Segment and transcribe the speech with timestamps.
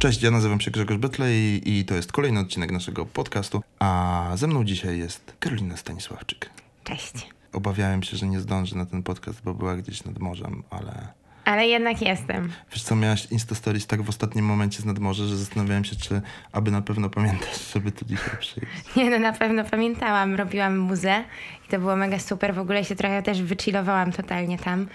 [0.00, 4.46] Cześć, ja nazywam się Grzegorz Betlej i to jest kolejny odcinek naszego podcastu, a ze
[4.46, 6.50] mną dzisiaj jest Karolina Stanisławczyk.
[6.84, 7.28] Cześć.
[7.52, 11.08] Obawiałem się, że nie zdąży na ten podcast, bo była gdzieś nad morzem, ale...
[11.44, 12.52] Ale jednak jestem.
[12.72, 16.70] Wiesz co, miałaś Instastories tak w ostatnim momencie z nadmorza, że zastanawiałem się, czy aby
[16.70, 18.96] na pewno pamiętasz, żeby tu dzisiaj przyjść.
[18.96, 20.34] Nie no, na pewno pamiętałam.
[20.34, 21.24] Robiłam muzę
[21.66, 22.54] i to było mega super.
[22.54, 24.86] W ogóle się trochę też wychillowałam totalnie tam.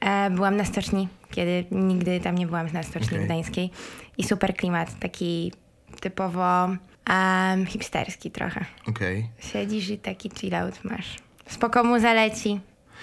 [0.00, 3.24] E, byłam na stoczni, kiedy nigdy tam nie byłam na stoczni Okej.
[3.24, 3.70] gdańskiej.
[4.18, 5.52] I super klimat, taki
[6.00, 6.68] typowo
[7.06, 8.64] em, hipsterski trochę.
[8.88, 9.28] Okej.
[9.38, 11.16] Siedzisz i taki chill out masz.
[11.46, 12.60] Spoko muza leci,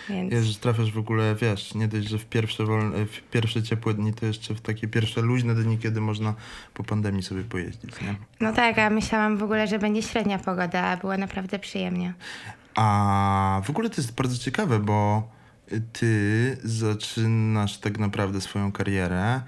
[0.10, 0.34] więc...
[0.34, 3.94] Jest, że trafiasz w ogóle, wiesz, nie dość, że w pierwsze, wolne, w pierwsze ciepłe
[3.94, 6.34] dni, to jeszcze w takie pierwsze luźne dni, kiedy można
[6.74, 8.16] po pandemii sobie pojeździć, nie?
[8.40, 12.14] No tak, a myślałam w ogóle, że będzie średnia pogoda, a było naprawdę przyjemnie.
[12.76, 15.30] A w ogóle to jest bardzo ciekawe, bo
[15.94, 19.42] ty zaczynasz tak naprawdę swoją karierę,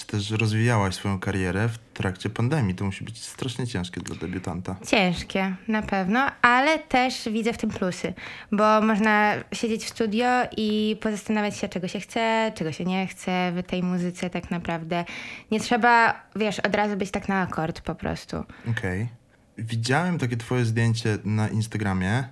[0.00, 2.74] czy też rozwijałaś swoją karierę w trakcie pandemii.
[2.74, 4.76] To musi być strasznie ciężkie dla debiutanta.
[4.86, 8.14] Ciężkie, na pewno, ale też widzę w tym plusy,
[8.52, 13.52] bo można siedzieć w studio i pozastanawiać się, czego się chce, czego się nie chce
[13.52, 15.04] w tej muzyce tak naprawdę.
[15.50, 18.44] Nie trzeba, wiesz, od razu być tak na akord po prostu.
[18.70, 19.08] Okej.
[19.58, 22.24] Widziałem takie twoje zdjęcie na Instagramie,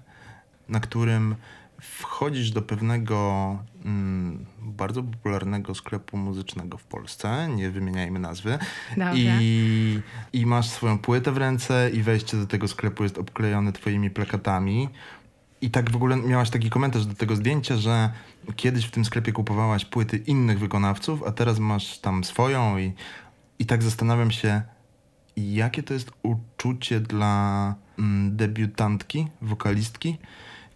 [0.68, 1.34] na którym
[1.80, 4.46] wchodzisz do pewnego mm,
[4.78, 8.58] bardzo popularnego sklepu muzycznego w Polsce, nie wymieniajmy nazwy,
[8.96, 9.38] Dobrze.
[9.40, 10.00] I,
[10.32, 14.88] i masz swoją płytę w ręce i wejście do tego sklepu jest obklejone twoimi plakatami.
[15.60, 18.10] I tak w ogóle miałaś taki komentarz do tego zdjęcia, że
[18.56, 22.92] kiedyś w tym sklepie kupowałaś płyty innych wykonawców, a teraz masz tam swoją i,
[23.58, 24.62] i tak zastanawiam się,
[25.36, 30.18] jakie to jest uczucie dla mm, debiutantki, wokalistki,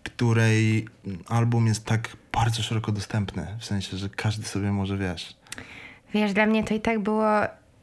[0.02, 0.88] której
[1.28, 5.36] album jest tak bardzo szeroko dostępny, w sensie, że każdy sobie może, wiesz...
[6.14, 7.24] Wiesz, dla mnie to i tak było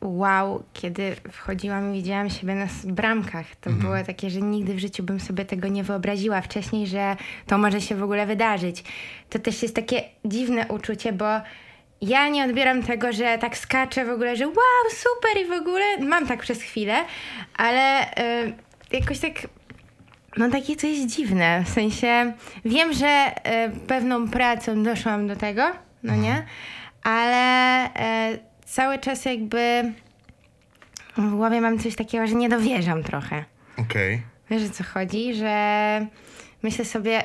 [0.02, 3.56] wow, kiedy wchodziłam i widziałam siebie na bramkach.
[3.56, 7.16] To było takie, że nigdy w życiu bym sobie tego nie wyobraziła wcześniej, że
[7.48, 8.84] to może się w ogóle wydarzyć.
[9.30, 11.26] To też jest takie dziwne uczucie, bo
[12.02, 14.56] ja nie odbieram tego, że tak skaczę w ogóle, że wow,
[14.90, 17.06] super i w ogóle mam tak przez chwilę,
[17.58, 18.12] ale
[18.48, 18.54] y,
[18.92, 19.34] jakoś tak
[20.38, 22.34] no takie to jest dziwne, w sensie
[22.66, 25.64] wiem, że e, pewną pracą doszłam do tego,
[26.04, 26.46] no nie,
[27.04, 29.94] ale e, cały czas jakby
[31.18, 33.44] w głowie mam coś takiego, że nie dowierzam trochę.
[33.78, 34.22] Okej.
[34.50, 36.08] Wiesz o co chodzi, że
[36.64, 37.24] myślę sobie,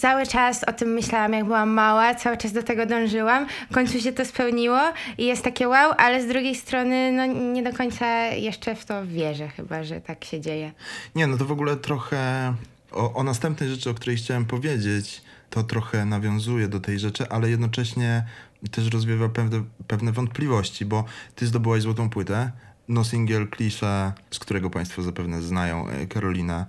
[0.00, 4.00] cały czas o tym myślałam, jak byłam mała, cały czas do tego dążyłam, w końcu
[4.00, 4.80] się to spełniło
[5.18, 9.06] i jest takie wow, ale z drugiej strony no nie do końca jeszcze w to
[9.06, 10.72] wierzę chyba, że tak się dzieje.
[11.14, 12.54] Nie, no to w ogóle trochę
[12.92, 17.50] o, o następnej rzeczy, o której chciałem powiedzieć, to trochę nawiązuje do tej rzeczy, ale
[17.50, 18.24] jednocześnie
[18.70, 21.04] też rozwiewa pewne, pewne wątpliwości, bo
[21.34, 22.50] ty zdobyłaś złotą płytę,
[22.88, 26.66] no singiel klisze, z którego państwo zapewne znają e, Karolina,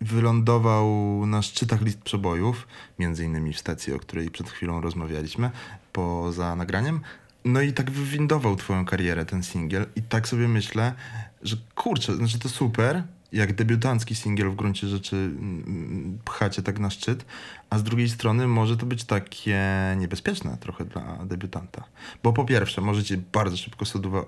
[0.00, 0.86] wylądował
[1.26, 2.66] na szczytach list przebojów,
[2.98, 5.50] między innymi w stacji, o której przed chwilą rozmawialiśmy,
[5.92, 7.00] poza nagraniem.
[7.44, 10.94] No i tak wywindował twoją karierę ten singiel i tak sobie myślę,
[11.42, 13.02] że kurczę, znaczy to super,
[13.34, 17.24] jak debiutancki singiel w gruncie rzeczy mm, pchacie tak na szczyt,
[17.70, 19.60] a z drugiej strony może to być takie
[19.96, 21.84] niebezpieczne trochę dla debiutanta.
[22.22, 24.20] Bo po pierwsze, możecie bardzo szybko soduwa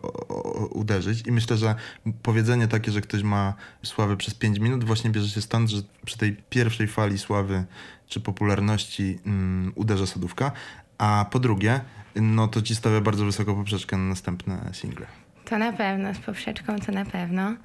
[0.70, 1.74] uderzyć i myślę, że
[2.22, 6.18] powiedzenie takie, że ktoś ma sławę przez 5 minut właśnie bierze się stąd, że przy
[6.18, 7.64] tej pierwszej fali sławy
[8.08, 10.52] czy popularności mm, uderza sodówka,
[10.98, 11.80] a po drugie,
[12.16, 15.06] no to ci stawia bardzo wysoko poprzeczkę na następne single.
[15.44, 17.56] To na pewno, z poprzeczką to na pewno.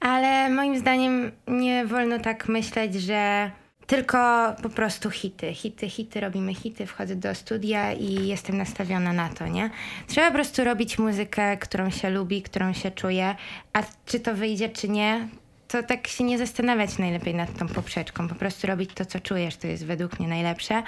[0.00, 3.50] Ale moim zdaniem nie wolno tak myśleć, że
[3.86, 4.18] tylko
[4.62, 9.46] po prostu hity, hity, hity, robimy hity, wchodzę do studia i jestem nastawiona na to,
[9.46, 9.70] nie?
[10.06, 13.34] Trzeba po prostu robić muzykę, którą się lubi, którą się czuje,
[13.72, 15.28] a czy to wyjdzie, czy nie,
[15.68, 19.56] to tak się nie zastanawiać najlepiej nad tą poprzeczką, po prostu robić to, co czujesz,
[19.56, 20.82] to jest według mnie najlepsze.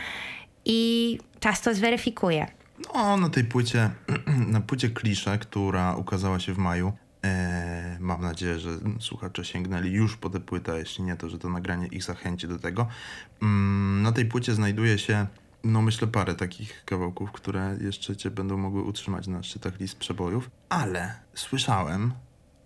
[0.65, 2.47] I czas to zweryfikuje.
[2.95, 3.91] No, na tej płycie,
[4.55, 6.93] na płycie klisze, która ukazała się w maju,
[8.01, 8.71] mam nadzieję, że
[9.01, 12.59] słuchacze sięgnęli już po tę płytę, jeśli nie, to że to nagranie ich zachęci do
[12.59, 12.87] tego.
[13.43, 15.27] Mm, na tej płycie znajduje się,
[15.65, 20.51] no myślę, parę takich kawałków, które jeszcze cię będą mogły utrzymać na szczytach list przebojów,
[20.69, 22.13] ale słyszałem,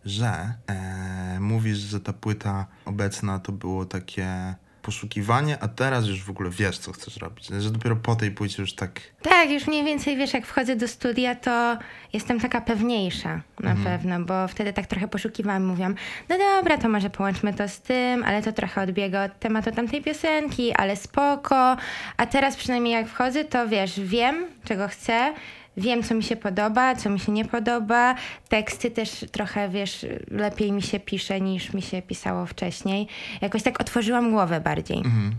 [0.04, 6.30] że e, mówisz, że ta płyta obecna to było takie poszukiwanie, a teraz już w
[6.30, 7.46] ogóle wiesz, co chcesz robić.
[7.46, 10.88] Że dopiero po tej płycie już tak Tak, już mniej więcej wiesz, jak wchodzę do
[10.88, 11.78] studia, to
[12.12, 15.94] jestem taka pewniejsza na pewno, bo wtedy tak trochę poszukiwałam, mówiłam,
[16.28, 20.02] no dobra, to może połączmy to z tym, ale to trochę odbiega od tematu tamtej
[20.02, 21.76] piosenki, ale spoko.
[22.16, 25.34] A teraz przynajmniej jak wchodzę, to wiesz, wiem, czego chcę,
[25.76, 28.14] wiem, co mi się podoba, co mi się nie podoba.
[28.48, 33.08] Teksty też trochę, wiesz, lepiej mi się pisze niż mi się pisało wcześniej.
[33.40, 34.98] Jakoś tak otworzyłam głowę bardziej.
[34.98, 35.34] Mhm.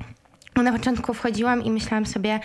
[0.56, 2.40] Na początku wchodziłam i myślałam sobie,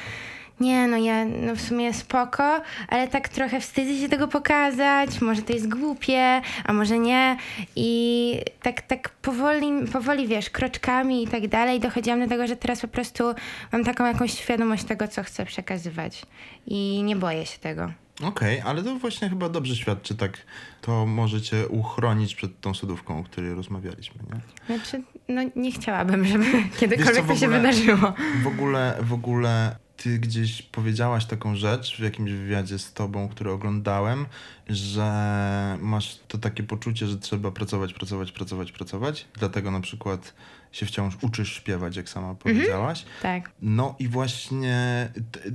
[0.60, 5.42] nie, no ja no w sumie spoko, ale tak trochę wstydzę się tego pokazać, może
[5.42, 7.36] to jest głupie, a może nie.
[7.76, 12.80] I tak, tak powoli, powoli, wiesz, kroczkami i tak dalej dochodziłam do tego, że teraz
[12.80, 13.24] po prostu
[13.72, 16.22] mam taką jakąś świadomość tego, co chcę przekazywać.
[16.66, 17.92] I nie boję się tego.
[18.22, 20.38] Okej, ale to właśnie chyba dobrze świadczy tak,
[20.80, 24.76] to może cię uchronić przed tą sodówką, o której rozmawialiśmy, nie?
[24.76, 26.44] Znaczy, no nie chciałabym, żeby
[26.78, 28.12] kiedykolwiek w to się wydarzyło.
[28.42, 33.50] W ogóle, w ogóle ty gdzieś powiedziałaś taką rzecz w jakimś wywiadzie z tobą, który
[33.50, 34.26] oglądałem,
[34.68, 39.26] że masz to takie poczucie, że trzeba pracować, pracować, pracować, pracować.
[39.34, 40.34] Dlatego na przykład
[40.72, 43.04] się wciąż uczysz śpiewać, jak sama powiedziałaś.
[43.22, 43.50] Tak.
[43.62, 45.08] No i właśnie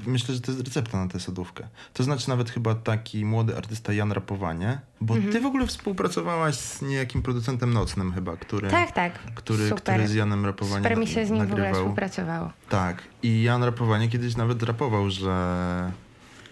[0.06, 1.68] myślę, że to jest recepta na tę sodówkę.
[1.94, 5.33] To znaczy nawet chyba taki młody artysta Jan Rapowanie, bo Mhm.
[5.33, 9.19] ty w ogóle współpracowałaś z niejakim producentem nocnym chyba, który, Tak, tak.
[9.36, 9.81] który, Super.
[9.83, 11.81] który z Janem Rapowaniem Super mi się z nim w ogóle nagrywał.
[11.83, 12.51] współpracowało.
[12.69, 13.04] Tak.
[13.24, 15.92] I Jan Rapowanie kiedyś nawet rapował, że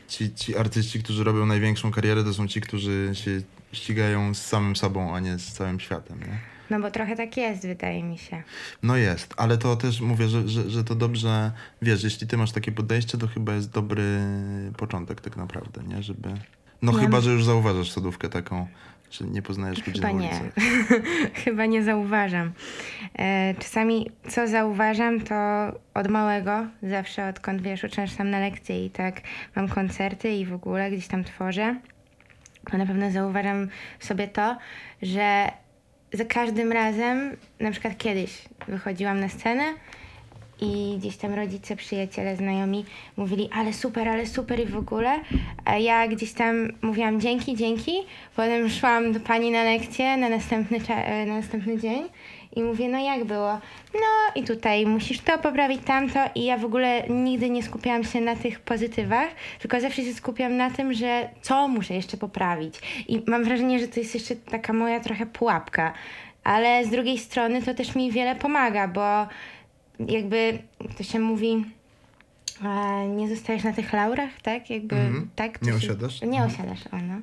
[0.07, 3.41] ci, ci artyści, którzy robią największą karierę, to są ci, którzy się
[3.73, 6.19] ścigają z samym sobą, a nie z całym światem.
[6.19, 6.50] Nie?
[6.71, 8.44] No bo trochę tak jest, wydaje mi się.
[8.83, 11.51] No jest, ale to też mówię, że, że, że to dobrze,
[11.81, 14.19] wiesz, jeśli ty masz takie podejście, to chyba jest dobry
[14.77, 16.03] początek tak naprawdę, nie?
[16.03, 16.29] Żeby...
[16.81, 18.68] No chyba, że już zauważasz sodówkę taką,
[19.12, 20.29] że nie poznajesz ludzi Chyba na nie.
[20.29, 20.51] ulicy.
[21.44, 22.51] Chyba nie zauważam.
[23.19, 25.35] E, czasami co zauważam, to
[25.94, 29.21] od małego, zawsze odkąd wiesz, uczęszczam na lekcje i tak
[29.56, 31.75] mam koncerty i w ogóle gdzieś tam tworzę,
[32.71, 33.67] to na pewno zauważam
[34.00, 34.57] sobie to,
[35.01, 35.51] że
[36.13, 39.63] za każdym razem, na przykład kiedyś wychodziłam na scenę
[40.61, 42.85] i gdzieś tam rodzice, przyjaciele, znajomi
[43.17, 45.19] mówili, ale super, ale super i w ogóle.
[45.65, 47.91] A ja gdzieś tam mówiłam dzięki, dzięki.
[48.35, 52.03] Potem szłam do pani na lekcję na następny, e, na następny dzień
[52.56, 53.53] i mówię, no jak było?
[53.94, 56.19] No i tutaj musisz to poprawić, tamto.
[56.36, 59.27] I ja w ogóle nigdy nie skupiałam się na tych pozytywach,
[59.59, 63.03] tylko zawsze się skupiam na tym, że co muszę jeszcze poprawić.
[63.07, 65.94] I mam wrażenie, że to jest jeszcze taka moja trochę pułapka.
[66.44, 69.27] Ale z drugiej strony to też mi wiele pomaga, bo
[70.07, 70.57] jakby
[70.98, 71.65] to się mówi,
[72.65, 74.69] e, nie zostajesz na tych laurach, tak?
[74.69, 75.30] Jakby, Mhm.
[75.36, 75.59] tak?
[75.59, 76.21] To Nie się- osiadasz?
[76.21, 76.48] Nie Mhm.
[76.51, 77.15] osiadasz, o no.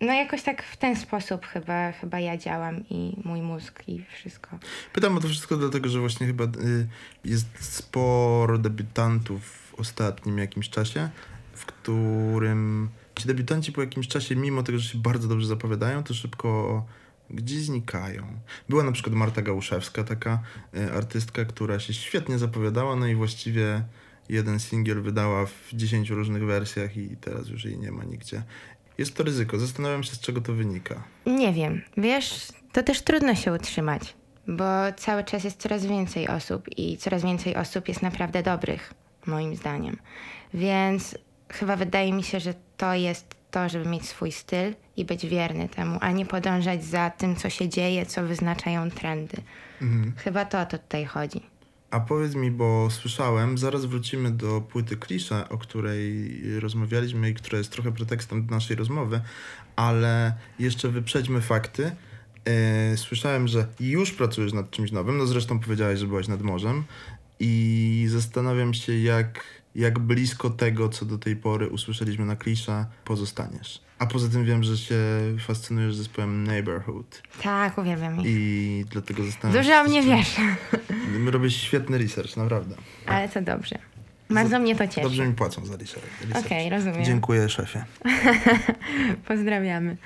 [0.00, 4.58] No jakoś tak w ten sposób chyba, chyba ja działam i mój mózg i wszystko.
[4.92, 6.88] Pytam o to wszystko dlatego, że właśnie chyba y,
[7.24, 11.10] jest sporo debiutantów w ostatnim jakimś czasie,
[11.52, 16.14] w którym ci debiutanci po jakimś czasie, mimo tego, że się bardzo dobrze zapowiadają, to
[16.14, 16.84] szybko
[17.30, 18.26] gdzieś znikają.
[18.68, 20.42] Była na przykład Marta Gałuszewska, taka
[20.76, 23.84] y, artystka, która się świetnie zapowiadała, no i właściwie
[24.28, 28.42] jeden singiel wydała w 10 różnych wersjach i teraz już jej nie ma nigdzie.
[29.00, 29.58] Jest to ryzyko.
[29.58, 31.02] Zastanawiam się, z czego to wynika.
[31.26, 34.14] Nie wiem, wiesz, to też trudno się utrzymać,
[34.48, 34.64] bo
[34.96, 38.94] cały czas jest coraz więcej osób i coraz więcej osób jest naprawdę dobrych,
[39.26, 39.96] moim zdaniem.
[40.54, 41.18] Więc
[41.48, 45.68] chyba wydaje mi się, że to jest to, żeby mieć swój styl i być wierny
[45.68, 49.36] temu, a nie podążać za tym, co się dzieje, co wyznaczają trendy.
[49.82, 50.12] Mhm.
[50.16, 51.49] Chyba to o to tutaj chodzi.
[51.90, 57.58] A powiedz mi, bo słyszałem, zaraz wrócimy do płyty Klisza, o której rozmawialiśmy i która
[57.58, 59.20] jest trochę pretekstem do naszej rozmowy,
[59.76, 61.92] ale jeszcze wyprzedźmy fakty.
[62.44, 66.84] E, słyszałem, że już pracujesz nad czymś nowym, no zresztą powiedziałeś, że byłaś nad morzem
[67.40, 73.80] i zastanawiam się, jak, jak blisko tego, co do tej pory usłyszeliśmy na Klisza, pozostaniesz.
[73.98, 74.96] A poza tym wiem, że się
[75.46, 78.26] fascynujesz zespołem Neighborhood Tak, uwielbiam ich.
[78.26, 79.90] i dlatego zastanawiam Dużo o się...
[79.90, 80.16] mnie z czym-
[81.24, 82.76] wiesz, Robisz świetny research, naprawdę.
[83.06, 83.78] ale to dobrze.
[84.30, 85.00] Bardzo mnie to cieszy.
[85.00, 86.20] Dobrze mi płacą za research.
[86.22, 86.46] research.
[86.46, 87.04] Okej, rozumiem.
[87.04, 87.84] Dziękuję, szefie.
[89.28, 89.96] Pozdrawiamy.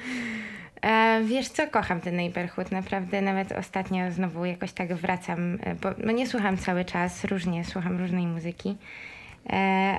[0.83, 5.88] E, wiesz co, kocham ten neighborhood, naprawdę nawet ostatnio znowu jakoś tak wracam, e, bo
[6.04, 8.76] no nie słucham cały czas, różnie słucham różnej muzyki,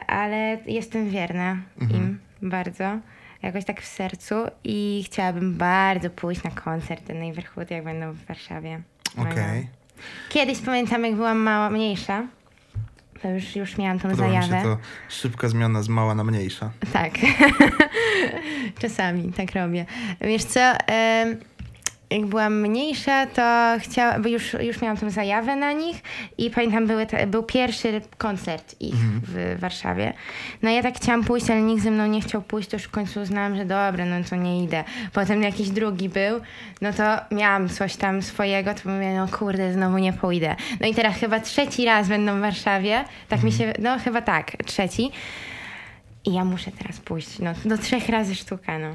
[0.07, 1.57] ale jestem wierna
[1.89, 2.99] im bardzo,
[3.41, 8.25] jakoś tak w sercu i chciałabym bardzo pójść na koncert ten neighborhood, jak będą w
[8.25, 8.81] Warszawie.
[9.17, 9.67] Okej.
[10.29, 12.27] Kiedyś pamiętam, jak byłam mała, mniejsza,
[13.21, 14.57] to już, już miałam tą Podoba mi zajawę.
[14.57, 14.77] się to
[15.09, 16.71] szybka zmiana z mała na mniejsza.
[16.93, 17.13] Tak.
[18.81, 19.85] Czasami tak robię.
[20.21, 21.37] Wiesz co, em,
[22.15, 26.01] jak byłam mniejsza, to chciałam, bo już, już miałam tą zajawę na nich
[26.37, 30.13] i pamiętam, były te, był pierwszy koncert ich w Warszawie.
[30.61, 32.91] No ja tak chciałam pójść, ale nikt ze mną nie chciał pójść, to już w
[32.91, 34.83] końcu uznałam, że dobra, no to nie idę.
[35.13, 36.41] Potem jakiś drugi był,
[36.81, 40.55] no to miałam coś tam swojego, to mówię, no kurde, znowu nie pójdę.
[40.79, 44.51] No i teraz chyba trzeci raz będą w Warszawie, tak mi się, no chyba tak,
[44.65, 45.11] trzeci.
[46.25, 48.87] I ja muszę teraz pójść, no, do trzech razy sztuka, no.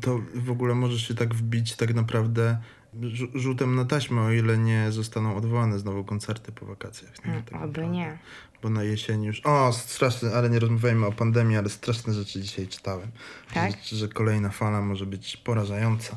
[0.00, 2.58] To w ogóle możesz się tak wbić tak naprawdę
[3.00, 7.24] rzu- rzutem na taśmę, o ile nie zostaną odwołane znowu koncerty po wakacjach.
[7.24, 7.30] Nie?
[7.30, 7.88] Mm, Tak oby naprawdę.
[7.88, 8.18] nie.
[8.62, 9.40] Bo na jesieni już...
[9.44, 13.10] O, straszne, ale nie rozmawiajmy o pandemii, ale straszne rzeczy dzisiaj czytałem.
[13.54, 13.72] Tak?
[13.84, 16.16] Że, że kolejna fala może być porażająca.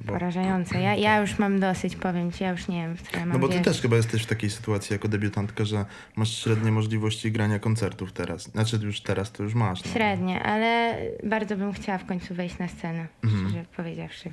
[0.00, 0.80] Bo, Porażające.
[0.80, 3.28] Ja, ja już mam dosyć, powiem ci, ja już nie wiem, w co ja mam
[3.32, 3.64] no bo ty wierzyć.
[3.64, 5.84] też chyba jesteś w takiej sytuacji jako debiutantka, że
[6.16, 8.42] masz średnie możliwości grania koncertów teraz.
[8.42, 9.84] Znaczy już teraz to już masz.
[9.84, 9.90] No.
[9.92, 13.48] Średnie, ale bardzo bym chciała w końcu wejść na scenę, Mhm.
[13.48, 14.32] szczerze powiedziawszy.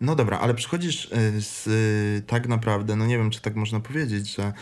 [0.00, 3.80] No dobra, ale przychodzisz y, z y, tak naprawdę, no nie wiem, czy tak można
[3.80, 4.52] powiedzieć, że,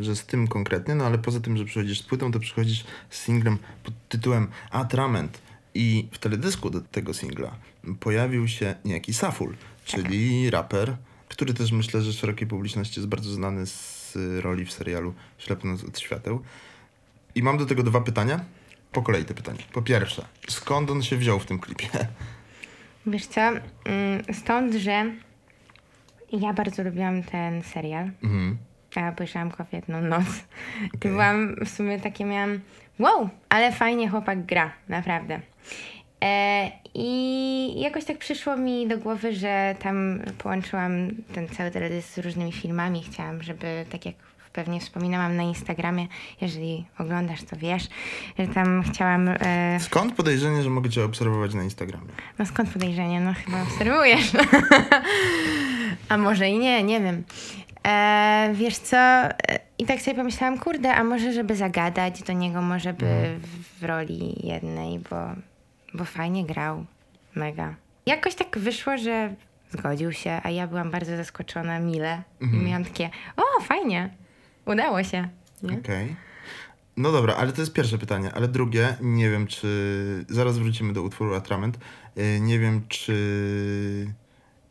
[0.00, 3.22] że z tym konkretnie, no ale poza tym, że przychodzisz z płytą, to przychodzisz z
[3.24, 5.38] singlem pod tytułem Atrament.
[5.80, 7.56] I w teledysku do tego singla
[8.00, 9.54] pojawił się niejaki Saful,
[9.84, 10.96] czyli raper,
[11.28, 15.98] który też myślę, że szerokiej publiczności jest bardzo znany z roli w serialu Ślepnąc od
[15.98, 16.42] świateł.
[17.34, 18.40] I mam do tego dwa pytania.
[18.92, 19.62] Po kolei te pytania.
[19.72, 21.88] Po pierwsze, skąd on się wziął w tym klipie?
[23.06, 23.62] Wiesz co, mm,
[24.32, 25.12] stąd, że
[26.32, 28.10] ja bardzo lubiłam ten serial.
[28.22, 28.58] Mhm.
[28.96, 30.24] Ja obejrzałam go w jedną noc.
[30.92, 31.10] I Okej.
[31.10, 32.60] byłam w sumie takie miałam,
[32.98, 35.40] wow, ale fajnie chłopak gra, naprawdę.
[36.24, 40.92] E, I jakoś tak przyszło mi do głowy, że tam połączyłam
[41.34, 43.04] ten cały teledysk z różnymi filmami.
[43.10, 44.14] Chciałam, żeby, tak jak
[44.52, 46.06] pewnie wspominałam na Instagramie,
[46.40, 47.88] jeżeli oglądasz, to wiesz,
[48.38, 49.28] że tam chciałam...
[49.28, 52.06] E, Skąd podejrzenie, że mogę cię obserwować na Instagramie?
[52.38, 53.20] no skąd podejrzenie?
[53.20, 54.30] No chyba obserwujesz.
[56.08, 57.24] a może i nie, nie wiem.
[57.88, 58.96] E, wiesz co?
[58.96, 59.32] E,
[59.78, 63.40] I tak sobie pomyślałam, kurde, a może żeby zagadać do niego, może by
[63.80, 65.16] w roli jednej, bo,
[65.94, 66.84] bo fajnie grał.
[67.34, 67.74] Mega.
[68.06, 69.34] Jakoś tak wyszło, że
[69.70, 72.22] zgodził się, a ja byłam bardzo zaskoczona, mile.
[72.40, 74.10] I miałam takie, o, fajnie,
[74.66, 75.28] udało się.
[75.80, 76.16] Okej.
[76.96, 78.30] No dobra, ale to jest pierwsze pytanie.
[78.34, 80.24] Ale drugie, nie wiem czy...
[80.28, 81.78] Zaraz wrócimy do utworu Atrament.
[82.16, 83.14] Yy, Nie wiem czy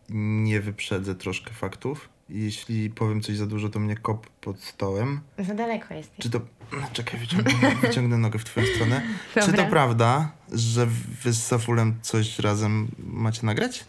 [0.10, 2.10] nie wyprzedzę troszkę faktów.
[2.30, 5.22] Jeśli powiem coś za dużo, to mnie kop pod stołem.
[5.40, 6.18] Za daleko jesteś.
[6.20, 6.40] Czy to...
[6.94, 9.02] Czekaj, wyciągnę, wyciągnę nogę w twoją stronę.
[9.34, 9.66] Czy to Dobra.
[9.66, 10.86] prawda, że
[11.24, 13.86] wy z Safulem coś razem macie nagrać?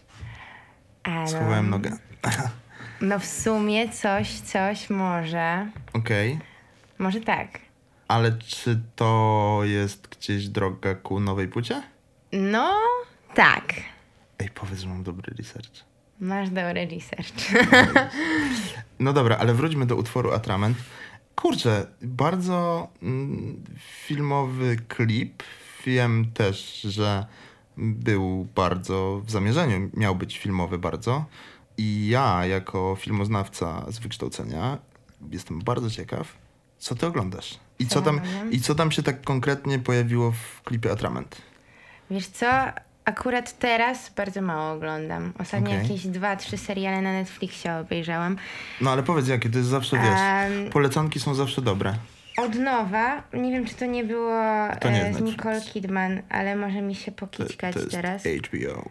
[1.02, 1.96] A, no, Schowałem nogę.
[3.00, 5.70] no w sumie coś, coś może.
[5.92, 6.38] Okej.
[6.98, 7.58] Może tak.
[8.08, 11.82] Ale czy to jest gdzieś droga ku nowej płycie?
[12.32, 12.74] No,
[13.34, 13.74] tak.
[14.38, 15.84] Ej, powiedz, że mam dobry research.
[16.20, 17.34] Masz dobry research.
[19.00, 20.78] No dobra, ale wróćmy do utworu Atrament.
[21.36, 25.42] Kurczę, bardzo mm, filmowy klip.
[25.86, 27.26] Wiem też, że
[27.76, 31.24] był bardzo w zamierzeniu, miał być filmowy bardzo.
[31.76, 34.78] I ja, jako filmoznawca z wykształcenia,
[35.30, 36.36] jestem bardzo ciekaw,
[36.78, 37.58] co ty oglądasz.
[37.78, 38.20] I Co tam,
[38.50, 41.42] i co tam się tak konkretnie pojawiło w klipie Atrament?
[42.10, 42.46] Wiesz co?
[43.08, 45.32] Akurat teraz bardzo mało oglądam.
[45.38, 45.82] Ostatnio Okej.
[45.82, 48.36] jakieś dwa, trzy seriale na Netflixie obejrzałam.
[48.80, 51.94] No ale powiedz jakie, to jest zawsze, wiesz, polecanki są zawsze dobre.
[52.36, 54.34] Od nowa, nie wiem czy to nie było
[54.80, 55.60] To nie e, z Nicole.
[55.60, 58.22] Kidman, ale może mi się To, pokićkać to jest teraz.
[58.24, 58.88] HBO.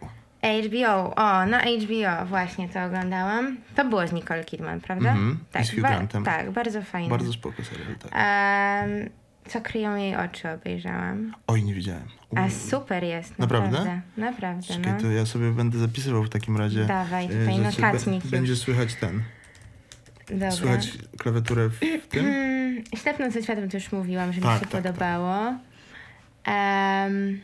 [0.66, 3.56] HBO, o, no HBO, właśnie to oglądałam.
[3.74, 5.10] To było z Nicole Kidman, prawda?
[5.10, 7.08] Mhm, i z Hugh ba- tak, bardzo fajne.
[7.08, 8.12] Bardzo spoko serial, tak.
[8.14, 9.10] Em,
[9.48, 11.34] co kryją jej oczy obejrzałam.
[11.46, 12.02] Oj, nie widziałem.
[12.36, 12.50] A Uuu.
[12.50, 13.70] super jest, Naprawdę?
[13.70, 14.00] naprawdę.
[14.16, 15.00] Naprawdę, Czekaj, no.
[15.00, 16.84] to ja sobie będę zapisywał w takim razie.
[16.84, 18.26] Dawaj, e, tutaj notatnik.
[18.26, 19.22] Będzie słychać ten.
[20.30, 20.50] Dobra.
[20.50, 21.78] Słychać klawiaturę w
[22.10, 22.24] tym?
[22.96, 25.54] Ślepnąc ze światłem to już mówiłam, że Tak, mi się tak, podobało.
[26.44, 27.40] Em,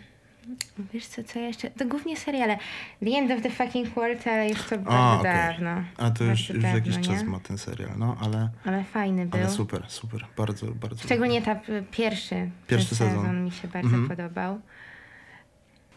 [0.93, 1.71] wiesz co, co jeszcze?
[1.71, 2.59] To głównie seriale.
[3.05, 5.33] The End of the Fucking World, ale już to bardzo okej.
[5.33, 5.71] dawno.
[5.97, 7.25] A to już, już dawno, jakiś czas nie?
[7.29, 9.41] ma ten serial, no ale, Ale fajny był.
[9.41, 10.27] ale super, super.
[10.37, 11.03] Bardzo, bardzo.
[11.05, 13.45] Szczególnie ta p- pierwszy, Pierwszy ten sezon.
[13.45, 14.09] mi się bardzo Mhm.
[14.09, 14.61] podobał.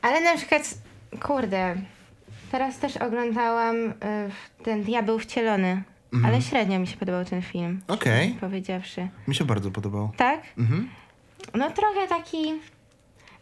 [0.01, 0.73] Ale na przykład,
[1.21, 1.75] kurde,
[2.51, 3.93] teraz też oglądałam y,
[4.63, 6.33] ten Diabeł Wcielony, Mhm.
[6.33, 9.07] ale średnio mi się podobał ten film, Okej, powiedziawszy.
[9.27, 10.11] mi się bardzo podobał.
[10.17, 10.41] Tak?
[10.57, 10.89] Mhm.
[11.55, 12.53] No trochę taki.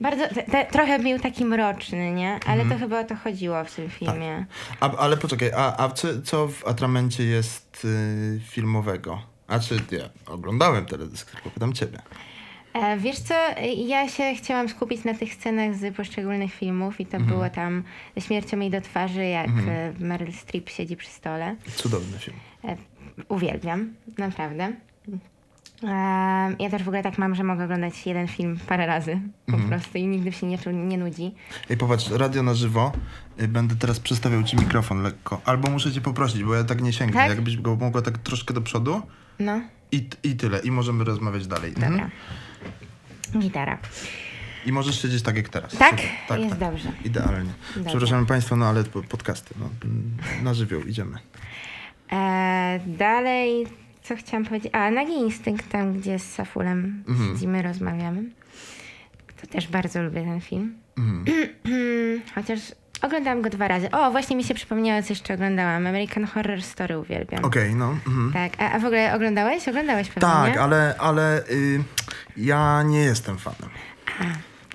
[0.02, 0.28] Bardzo.
[0.28, 2.40] Te, te, trochę był taki mroczny, nie?
[2.48, 2.70] Ale Mhm.
[2.70, 3.76] to chyba o to chodziło w Tak.
[3.76, 4.46] tym filmie.
[4.80, 9.22] A, ale poczekaj, a, a co, co w Atramencie jest y, filmowego?
[9.48, 12.00] A czy ja oglądałem teledysk, tylko pytam ciebie.
[12.74, 13.34] E, wiesz co,
[13.78, 17.34] ja się chciałam skupić na tych scenach z poszczególnych filmów i to Mhm.
[17.38, 17.84] było tam
[18.16, 21.56] ze śmiercią jej do twarzy, jak e, Meryl Streep siedzi przy stole.
[21.76, 22.38] Cudowny film.
[22.64, 22.76] E,
[23.30, 24.74] uwielbiam, naprawdę.
[26.60, 29.70] Ja też w ogóle tak mam, że mogę oglądać jeden film parę razy po Mhm.
[29.70, 31.32] prostu i nigdy się nie, nie nudzi.
[31.70, 32.92] Ej, popatrz, radio na żywo.
[33.42, 35.42] Y, Będę teraz przestawiał ci mikrofon lekko.
[35.46, 37.14] Albo muszę cię poprosić, bo ja tak nie sięgnę.
[37.22, 37.30] Tak?
[37.30, 39.02] Jakbyś go mogła tak troszkę do przodu
[39.40, 39.62] No.
[39.92, 40.60] i, i tyle.
[40.60, 41.72] I możemy rozmawiać dalej.
[41.74, 41.88] Dobra.
[41.88, 42.10] Mhm.
[43.40, 43.78] Gitara.
[44.66, 45.78] I możesz siedzieć tak jak teraz.
[45.78, 46.02] Tak?
[46.22, 46.40] Super.
[46.40, 46.92] Jest dobrze.
[47.06, 47.50] Idealnie.
[47.76, 47.90] Dobrze.
[47.90, 49.56] Przepraszamy Państwa, no ale po- podcasty.
[49.60, 49.70] No,
[50.44, 51.18] na żywioł idziemy.
[52.12, 53.68] E, dalej,
[54.08, 54.70] co chciałam powiedzieć?
[54.74, 57.30] A, Nagi Instynkt, tam gdzie z Safulem Mhm.
[57.34, 58.24] siedzimy, rozmawiamy.
[59.42, 60.76] To też bardzo lubię ten film.
[60.98, 61.26] Mhm.
[62.36, 62.60] Chociaż
[63.02, 63.92] oglądałam go dwa razy.
[63.92, 65.88] O, właśnie mi się przypomniało, co jeszcze oglądałam.
[65.88, 67.46] American Horror Story uwielbiam.
[67.46, 67.90] Okej, no.
[67.92, 68.32] Mhm.
[68.34, 69.68] Tak, a, a w ogóle oglądałeś?
[69.68, 70.62] Oglądałeś pewnie, Tak, nie?
[70.62, 71.84] ale, ale y,
[72.38, 73.70] ja nie jestem fanem.
[74.20, 74.24] A,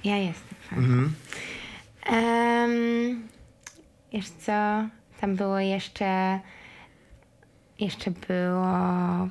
[0.05, 0.79] ja jestem fan.
[0.79, 1.13] Mhm.
[2.07, 3.23] Em,
[4.13, 4.53] wiesz co?
[5.21, 6.41] Tam było jeszcze...
[7.81, 9.29] Jeszcze było...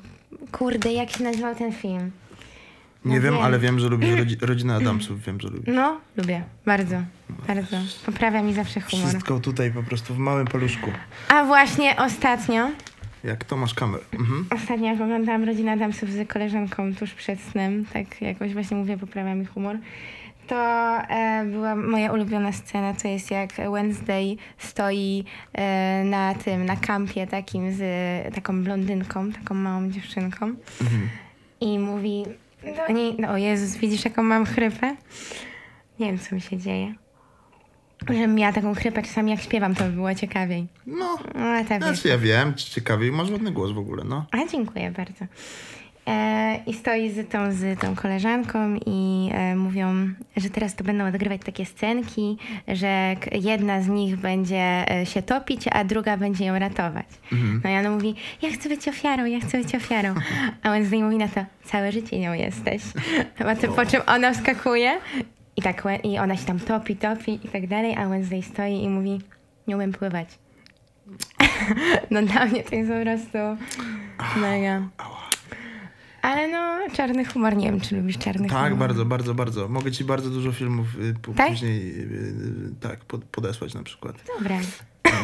[0.52, 2.10] Kurde, jak się nazywał ten film?
[3.04, 3.42] Nie No wiem, wiem.
[3.42, 5.22] ale wiem, że lubisz rodzi- rodzinę Adamsów.
[5.24, 5.74] Wiem, że lubisz.
[5.74, 6.42] No, lubię.
[6.66, 6.96] Bardzo.
[7.46, 7.76] Bardzo.
[8.06, 9.08] Poprawia mi zawsze humor.
[9.08, 10.90] Wszystko tutaj po prostu w małym paluszku.
[11.28, 12.70] A właśnie ostatnio...
[13.24, 14.00] Jak Tomasz Kamer.
[14.12, 14.46] Mhm.
[14.54, 19.34] Ostatnio jak oglądałam Rodzinę Adamsów z koleżanką tuż przed snem, tak jakoś właśnie mówię, poprawia
[19.34, 19.76] mi humor,
[20.50, 20.56] to
[21.08, 27.26] e, była moja ulubiona scena, to jest jak Wednesday stoi e, na tym, na kampie
[27.26, 27.80] takim z
[28.34, 30.46] taką blondynką, taką małą dziewczynką
[30.80, 31.08] Mhm.
[31.60, 32.24] i mówi
[32.86, 34.96] do niej, no o Jezus, widzisz jaką mam chrypę?
[36.00, 36.94] Nie wiem, co mi się dzieje.
[38.08, 40.66] Żebym miała taką chrypę, czasami jak śpiewam, to by było ciekawiej.
[40.86, 44.26] No, No, ale tak znaczy ja wiem, ciekawie, masz ładny głos w ogóle, no.
[44.30, 45.24] A dziękuję bardzo.
[46.10, 51.06] E, I stoi z tą, z tą koleżanką i e, mówią, że teraz to będą
[51.06, 52.38] odgrywać takie scenki,
[52.68, 57.06] że jedna z nich będzie e, się topić, a druga będzie ją ratować.
[57.64, 60.14] No i ona mówi, ja chcę być ofiarą, ja chcę być ofiarą.
[60.62, 62.82] A Wednesday mówi na to, całe życie nią jesteś.
[63.38, 64.98] A to, po czym ona wskakuje
[65.56, 68.88] i, tak, i ona się tam topi, topi i tak dalej, a Wednesday stoi i
[68.88, 69.20] mówi,
[69.68, 70.28] nie umiem pływać.
[72.10, 73.38] No dla mnie to jest po prostu
[74.40, 74.82] mega.
[76.22, 78.62] Ale no, czarny humor, nie wiem, czy lubisz czarny humor.
[78.62, 79.68] Tak, bardzo, bardzo, bardzo.
[79.68, 81.48] Mogę ci bardzo dużo filmów y, Tak?
[81.50, 84.16] później y, y, tak, pod, podesłać na przykład.
[84.38, 84.60] Dobra.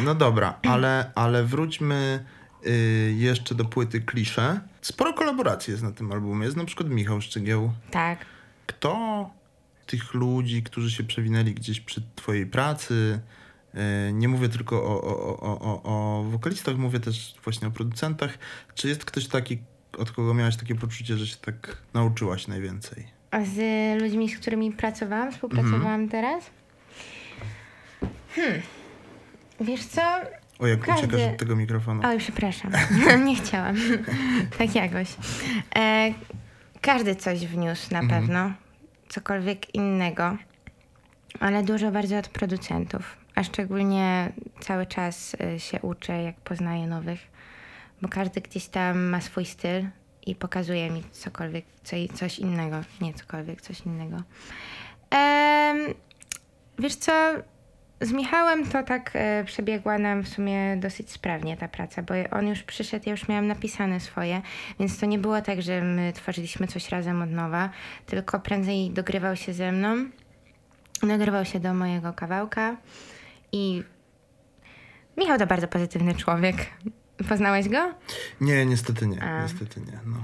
[0.05, 2.25] No dobra, ale, ale wróćmy
[2.67, 4.59] y, jeszcze do płyty Klisze.
[4.81, 6.45] Sporo kolaboracji jest na tym albumie.
[6.45, 7.71] Jest na przykład Michał Szczygieł.
[7.91, 8.25] Tak.
[8.67, 9.29] Kto
[9.85, 13.19] tych ludzi, którzy się przewinęli gdzieś przy twojej pracy,
[14.09, 15.83] y, nie mówię tylko o, o, o, o,
[16.19, 18.37] o wokalistach, mówię też właśnie o producentach.
[18.75, 19.57] Czy jest ktoś taki,
[19.97, 23.07] od kogo miałaś takie poczucie, że się tak nauczyłaś najwięcej?
[23.31, 23.57] A z
[24.01, 26.09] ludźmi, z którymi pracowałam, współpracowałam Mhm.
[26.09, 26.43] teraz?
[28.35, 28.61] Hmm.
[29.61, 30.01] Wiesz co?
[30.59, 32.01] O, jak Każdy- uciekasz od tego mikrofonu.
[32.05, 32.71] Oj, przepraszam.
[33.25, 33.75] nie chciałam.
[34.57, 35.07] tak jakoś.
[35.75, 36.13] E,
[36.81, 38.21] każdy coś wniósł na Mhm.
[38.21, 38.51] pewno.
[39.09, 40.37] Cokolwiek innego.
[41.39, 43.17] Ale dużo bardziej od producentów.
[43.35, 47.19] A szczególnie cały czas y, się uczę, jak poznaję nowych.
[48.01, 49.85] Bo każdy gdzieś tam ma swój styl
[50.25, 52.81] i pokazuje mi cokolwiek, co, coś innego.
[53.01, 54.17] Nie cokolwiek, coś innego.
[55.09, 55.77] Em,
[56.79, 57.11] wiesz co?
[58.01, 62.47] Z Michałem to tak e, przebiegła nam w sumie dosyć sprawnie ta praca, bo on
[62.47, 64.41] już przyszedł, ja już miałam napisane swoje,
[64.79, 67.69] więc to nie było tak, że my tworzyliśmy coś razem od nowa,
[68.05, 70.05] tylko prędzej dogrywał się ze mną,
[71.03, 72.77] nagrywał się do mojego kawałka
[73.51, 73.83] i
[75.17, 76.55] Michał to bardzo pozytywny człowiek.
[77.29, 77.93] Poznałeś go?
[78.41, 79.23] Nie, niestety nie.
[79.23, 79.43] A.
[79.43, 79.99] Niestety nie.
[80.05, 80.17] No.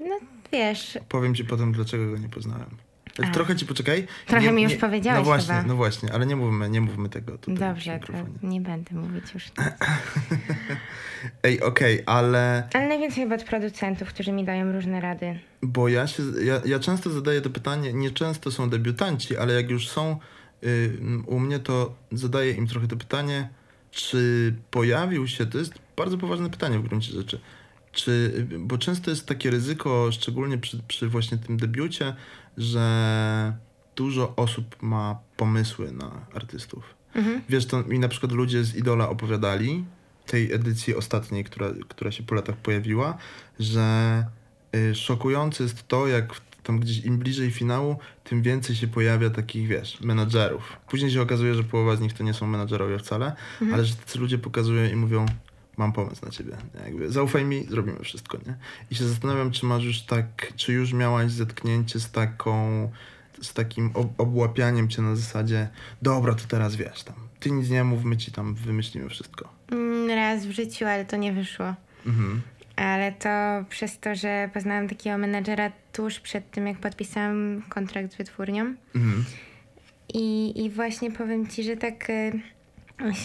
[0.00, 0.18] No
[0.52, 2.76] wiesz, Powiem ci potem, dlaczego go nie poznałem.
[3.24, 3.30] A.
[3.30, 4.06] Trochę ci poczekaj.
[4.26, 5.66] Trochę Nie- mi już nie- powiedziałeś No właśnie, chyba.
[5.68, 8.12] no właśnie, ale nie mówmy, nie mówmy tego tutaj dobrze, to
[8.46, 9.44] nie będę mówić już.
[11.42, 15.38] Ej, okej, ale Ale najwięcej chyba od producentów, którzy mi dają różne rady.
[15.62, 19.70] bo ja się, ja, ja często zadaję to pytanie, nie często są debiutanci, ale jak
[19.70, 20.18] już są
[20.64, 23.48] y, u mnie, to zadaję im trochę to pytanie,
[23.98, 27.40] czy pojawił się, to jest bardzo poważne pytanie w gruncie rzeczy,
[27.92, 32.14] czy, bo często jest takie ryzyko, szczególnie przy, przy właśnie tym debiucie,
[32.58, 33.56] że
[33.96, 36.94] dużo osób ma pomysły na artystów.
[37.14, 37.40] Mhm.
[37.48, 39.84] Wiesz, to mi na przykład ludzie z Idola opowiadali,
[40.26, 43.18] tej edycji ostatniej, która, która się po latach pojawiła,
[43.58, 44.24] że
[44.76, 49.30] y, szokujące jest to, jak w- tam gdzieś im bliżej finału, tym więcej się pojawia
[49.30, 50.76] takich, wiesz, menadżerów.
[50.88, 53.32] Później się okazuje, że połowa z nich to nie są menadżerowie wcale,
[53.72, 55.26] ale że tacy ludzie pokazują i mówią,
[55.76, 56.56] mam pomysł na ciebie.
[56.84, 58.54] Jakby, zaufaj mi, zrobimy wszystko, nie?
[58.90, 62.90] I się zastanawiam, czy masz już tak, czy już miałaś zetknięcie z taką,
[63.42, 65.68] z takim ob- obłapianiem cię na zasadzie,
[66.02, 69.48] dobra, to teraz wiesz, tam, ty nic nie mów, my ci tam wymyślimy wszystko.
[69.72, 71.74] Mm, Raz w życiu, ale to nie wyszło.
[72.06, 72.40] Mhm.
[72.78, 73.28] Ale to
[73.68, 78.74] przez to, że poznałam takiego menadżera tuż przed tym, jak podpisałam kontrakt z wytwórnią.
[78.94, 79.24] Mhm.
[80.14, 82.32] I, i właśnie powiem ci, że tak y,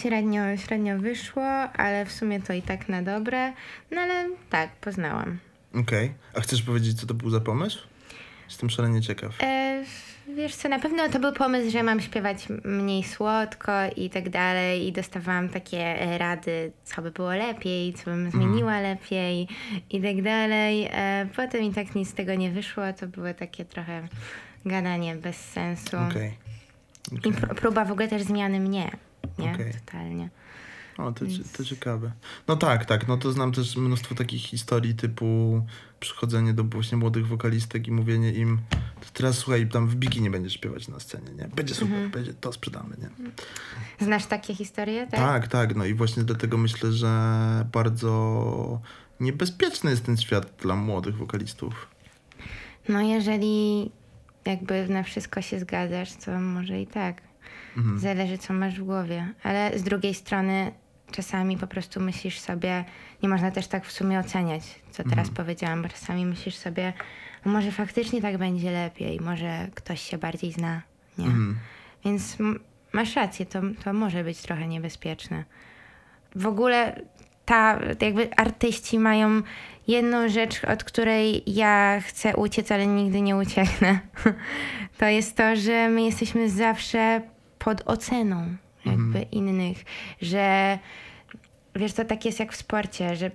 [0.00, 3.52] średnio, średnio wyszło, ale w sumie to i tak na dobre.
[3.90, 5.38] No ale tak, poznałam.
[5.74, 6.12] Okej.
[6.34, 7.78] A chcesz powiedzieć, co to był za pomysł?
[8.48, 9.42] Jestem szalenie ciekaw.
[9.42, 9.84] E,
[10.36, 14.86] wiesz co, na pewno to był pomysł, że mam śpiewać mniej słodko i tak dalej
[14.88, 19.48] i dostawałam takie e, rady, co by było lepiej, co bym zmieniła lepiej
[19.90, 20.88] i tak dalej.
[20.92, 24.08] E, Potem i tak nic z tego nie wyszło, to było takie trochę
[24.66, 25.96] gadanie bez sensu.
[26.10, 26.34] Okej.
[27.12, 28.90] I pr- próba w ogóle też zmiany mnie,
[29.38, 29.52] nie?
[29.54, 29.72] Okej.
[29.86, 30.28] Totalnie.
[30.98, 31.24] O, to,
[31.56, 32.12] to ciekawe.
[32.48, 33.08] No tak, tak.
[33.08, 35.60] No to znam też mnóstwo takich historii typu
[36.00, 38.58] przychodzenie do właśnie młodych wokalistek i mówienie im
[39.12, 41.48] teraz słuchaj, tam w bikini będziesz śpiewać na scenie, nie?
[41.48, 43.08] Będzie super, będzie, to sprzedamy, nie?
[44.06, 45.20] Znasz takie historie, tak?
[45.20, 45.76] Tak, tak.
[45.76, 47.08] No i właśnie dlatego myślę, że
[47.72, 48.80] bardzo
[49.20, 51.88] niebezpieczny jest ten świat dla młodych wokalistów.
[52.88, 53.90] No jeżeli
[54.44, 57.22] jakby na wszystko się zgadzasz, to może i tak.
[57.76, 57.98] Mhm.
[57.98, 59.34] Zależy, co masz w głowie.
[59.42, 60.72] Ale z drugiej strony
[61.10, 62.84] czasami po prostu myślisz sobie,
[63.22, 65.34] nie można też tak w sumie oceniać, co teraz Mhm.
[65.34, 66.92] powiedziałam, bo czasami myślisz sobie,
[67.44, 70.82] może faktycznie tak będzie lepiej, może ktoś się bardziej zna,
[71.18, 71.24] nie?
[71.24, 71.58] Mhm.
[72.04, 72.36] Więc
[72.92, 75.44] masz rację, to, to może być trochę niebezpieczne.
[76.36, 77.00] W ogóle
[77.44, 79.42] ta, jakby artyści mają
[79.88, 83.98] jedną rzecz, od której ja chcę uciec, ale nigdy nie ucieknę.
[84.98, 87.20] To jest to, że my jesteśmy zawsze
[87.58, 89.84] pod oceną jakby innych,
[90.22, 90.78] że
[91.76, 93.30] wiesz, to tak jest jak w sporcie, że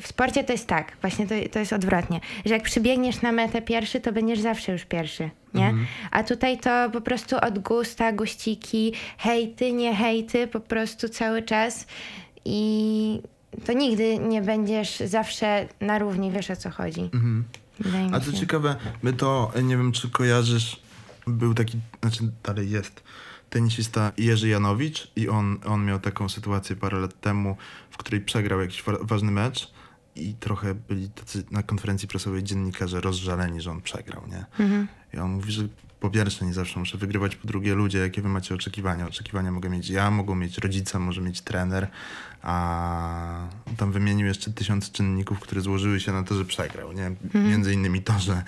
[0.00, 3.62] w- sporcie to jest tak, właśnie to, to jest odwrotnie, że jak przybiegniesz na metę
[3.62, 5.74] pierwszy, to będziesz zawsze już pierwszy, nie?
[6.10, 11.86] A tutaj to po prostu od gusta, guściki, hejty, nie hejty, po prostu cały czas
[12.44, 13.22] i
[13.66, 17.00] to nigdy nie będziesz zawsze na równi, wiesz o co chodzi.
[17.84, 20.80] Mi A co ciekawe, my to, nie wiem czy kojarzysz,
[21.26, 23.02] był taki, znaczy dalej jest,
[23.50, 27.56] tenisista Jerzy Janowicz i on, on miał taką sytuację parę lat temu,
[27.90, 29.72] w której przegrał jakiś wa- ważny mecz
[30.16, 34.44] i trochę byli tacy na konferencji prasowej dziennikarze rozżaleni, że on przegrał, nie?
[35.14, 35.68] I on mówi, że
[36.00, 39.06] po pierwsze nie zawsze muszę wygrywać, po drugie ludzie, jakie wy macie oczekiwania?
[39.06, 41.88] Oczekiwania mogę mieć ja, mogą mieć rodzice, może mieć trener,
[42.42, 47.12] a tam wymienił jeszcze tysiąc czynników, które złożyły się na to, że przegrał, nie?
[47.34, 48.42] Między innymi to, że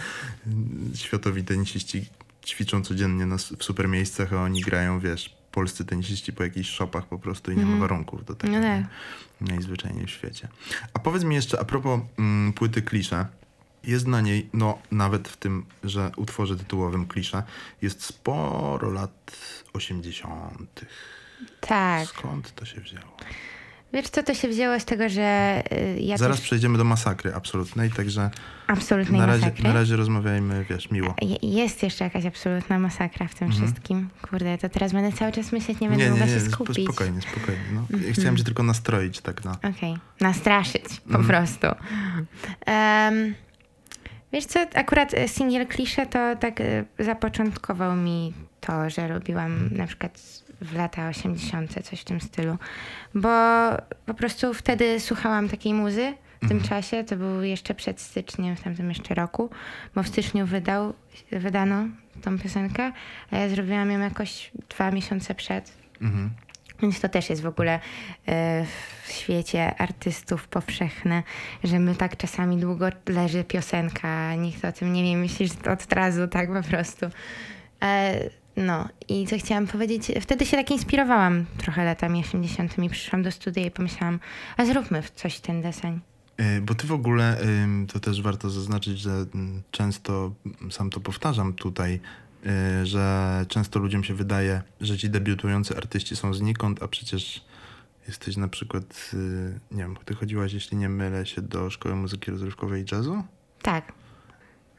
[0.95, 2.07] światowi tenisiści
[2.47, 7.07] ćwiczą codziennie na, w super miejscach, a oni grają, wiesz, polscy tenisiści po jakichś shopach
[7.07, 8.53] po prostu i nie ma warunków do tego.
[8.53, 8.81] No tak.
[8.81, 8.87] nie?
[9.41, 10.49] Najzwyczajniej w świecie.
[10.95, 13.27] A powiedz mi jeszcze a propos mm, płyty klisze.
[13.85, 17.43] Jest na niej, no nawet w tym, że utworze tytułowym klisze,
[17.83, 19.37] jest sporo lat
[19.73, 20.85] 80.
[21.61, 22.09] Tak.
[22.09, 23.17] Skąd to się wzięło?
[23.93, 27.35] Wiesz co, to się wzięło z tego, że y, ja Zaraz też przejdziemy do masakry
[27.35, 28.31] absolutnej, także
[28.67, 29.65] absolutnej na razie, masakry.
[29.65, 31.15] na razie rozmawiajmy, wiesz, miło.
[31.23, 33.67] Je- Jest jeszcze jakaś absolutna masakra w tym Mhm.
[33.67, 34.09] wszystkim.
[34.31, 36.79] Kurde, to teraz będę cały czas myśleć, nie będę mogła się sp- skupić.
[36.79, 36.87] Mhm.
[36.95, 37.63] spokojnie, spokojnie.
[37.73, 37.87] No.
[38.07, 39.53] Ja chciałem cię tylko nastroić tak na...
[39.53, 41.27] Okej, nastraszyć po Mhm.
[41.27, 41.67] prostu.
[42.67, 43.35] Em,
[44.33, 49.87] wiesz co, akurat e, singiel klisze to tak e, zapoczątkował mi to, że robiłam na
[49.87, 51.85] przykład w lata 80.
[51.85, 52.57] coś w tym stylu,
[53.15, 53.29] bo
[54.07, 58.61] po prostu wtedy słuchałam takiej muzy w tym czasie, to był jeszcze przed styczniem, w
[58.61, 59.51] tamtym jeszcze roku,
[59.95, 60.95] bo w styczniu wydał,
[61.33, 61.85] wydano
[62.23, 62.93] tą piosenkę,
[63.31, 65.73] a ja zrobiłam ją jakoś dwa miesiące przed.
[66.01, 66.31] Mhm.
[66.83, 67.81] Więc to też jest w ogóle
[68.29, 68.67] e,
[69.07, 71.23] w świecie artystów powszechne,
[71.65, 76.29] że my tak czasami długo leży piosenka, nikt o tym nie wie, myślisz od razu,
[76.29, 77.07] tak po prostu.
[78.57, 82.75] E, no i co chciałam powiedzieć, wtedy się tak inspirowałam trochę latami 80.
[82.91, 84.21] Przyszłam do studia i pomyślałam,
[84.57, 86.01] a zróbmy w coś ten deseń.
[86.41, 87.39] Y, Bo ty w ogóle,
[87.93, 92.01] to też warto zaznaczyć, że mm, często, mm, sam to powtarzam tutaj,
[92.83, 97.45] y, że często ludziom się wydaje, że ci debiutujący artyści są znikąd, a przecież
[98.09, 102.31] jesteś na przykład, y, nie wiem, ty chodziłaś, jeśli nie mylę się, do Szkoły Muzyki
[102.31, 103.23] Rozrywkowej i Jazzu?
[103.63, 103.93] Tak.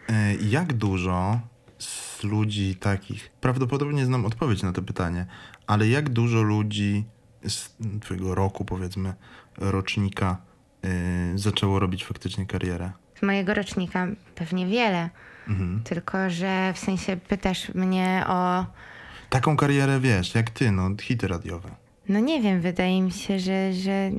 [0.09, 1.39] Y, Jak dużo
[1.83, 5.25] z ludzi takich, prawdopodobnie znam odpowiedź na to pytanie,
[5.67, 7.05] ale jak dużo ludzi
[7.47, 9.13] z twojego roku, powiedzmy,
[9.57, 10.37] rocznika
[10.85, 12.91] y, zaczęło robić faktycznie karierę?
[13.19, 15.09] Z mojego rocznika pewnie wiele,
[15.47, 15.81] Mhm.
[15.83, 18.65] tylko że w sensie pytasz mnie o
[19.29, 21.69] Taką karierę wiesz, jak ty, no, hity radiowe.
[22.09, 24.11] No nie wiem, wydaje mi się, że, że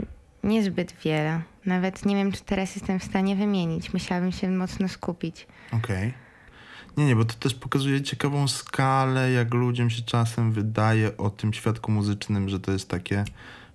[0.45, 1.43] niezbyt wiele.
[1.67, 3.93] Nawet nie wiem, czy teraz jestem w stanie wymienić.
[3.93, 5.47] Musiałabym się mocno skupić.
[5.73, 6.15] Okej.
[6.97, 11.53] Nie, nie, bo to też pokazuje ciekawą skalę, jak ludziom się czasem wydaje o tym
[11.53, 13.25] świadku muzycznym, że to jest takie,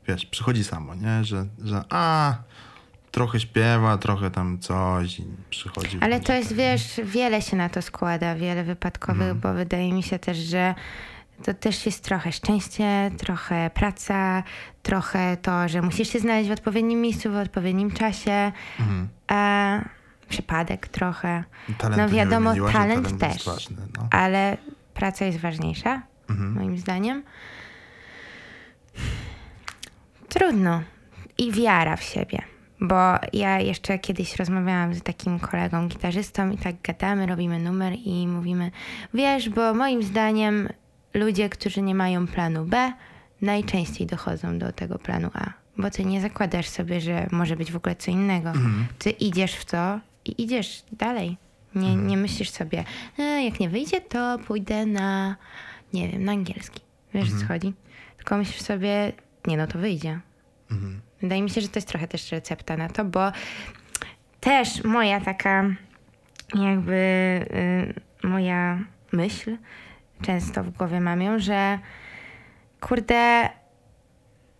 [0.07, 1.23] wiesz, przychodzi samo, nie?
[1.23, 2.35] Że, że a,
[3.11, 5.97] trochę śpiewa, trochę tam coś i przychodzi.
[6.01, 10.19] Ale to jest, wiesz, wiele się na to składa, wiele wypadkowych, bo wydaje mi się
[10.19, 10.75] też, że
[11.43, 14.43] to też jest trochę szczęście, trochę praca,
[14.83, 19.07] trochę to, że musisz się znaleźć w odpowiednim miejscu, w odpowiednim czasie, Mhm.
[19.27, 19.98] a
[20.29, 21.43] przypadek trochę.
[21.77, 23.45] Talentu no wiadomo, wymieniłaś, a talent talent jest też.
[23.53, 24.07] ważny, no.
[24.11, 24.57] ale
[24.93, 26.53] praca jest ważniejsza, Mhm.
[26.53, 27.23] moim zdaniem.
[30.29, 30.81] Trudno.
[31.37, 32.41] I wiara w siebie.
[32.81, 32.95] Bo
[33.33, 38.71] ja jeszcze kiedyś rozmawiałam z takim kolegą gitarzystą i tak gadamy, robimy numer i mówimy,
[39.13, 40.69] wiesz, bo moim zdaniem
[41.13, 42.93] ludzie, którzy nie mają planu B,
[43.41, 45.45] najczęściej dochodzą do tego planu A.
[45.77, 48.51] Bo ty nie zakładasz sobie, że może być w ogóle co innego.
[48.99, 51.37] Ty idziesz w to i idziesz dalej.
[51.75, 52.83] Nie, nie myślisz sobie,
[53.19, 55.35] e, jak nie wyjdzie, to pójdę na,
[55.93, 56.81] nie wiem, na angielski.
[57.13, 57.73] Wiesz, o co chodzi?
[58.17, 59.13] Tylko myślisz sobie,
[59.47, 60.19] nie no, to wyjdzie.
[60.71, 61.01] Mhm.
[61.21, 63.31] Wydaje mi się, że to jest trochę też recepta na to, bo
[64.39, 65.65] też moja taka
[66.55, 66.93] jakby
[68.23, 68.79] y, moja
[69.11, 69.57] myśl,
[70.21, 71.79] często w głowie mam ją, że
[72.81, 73.49] kurde,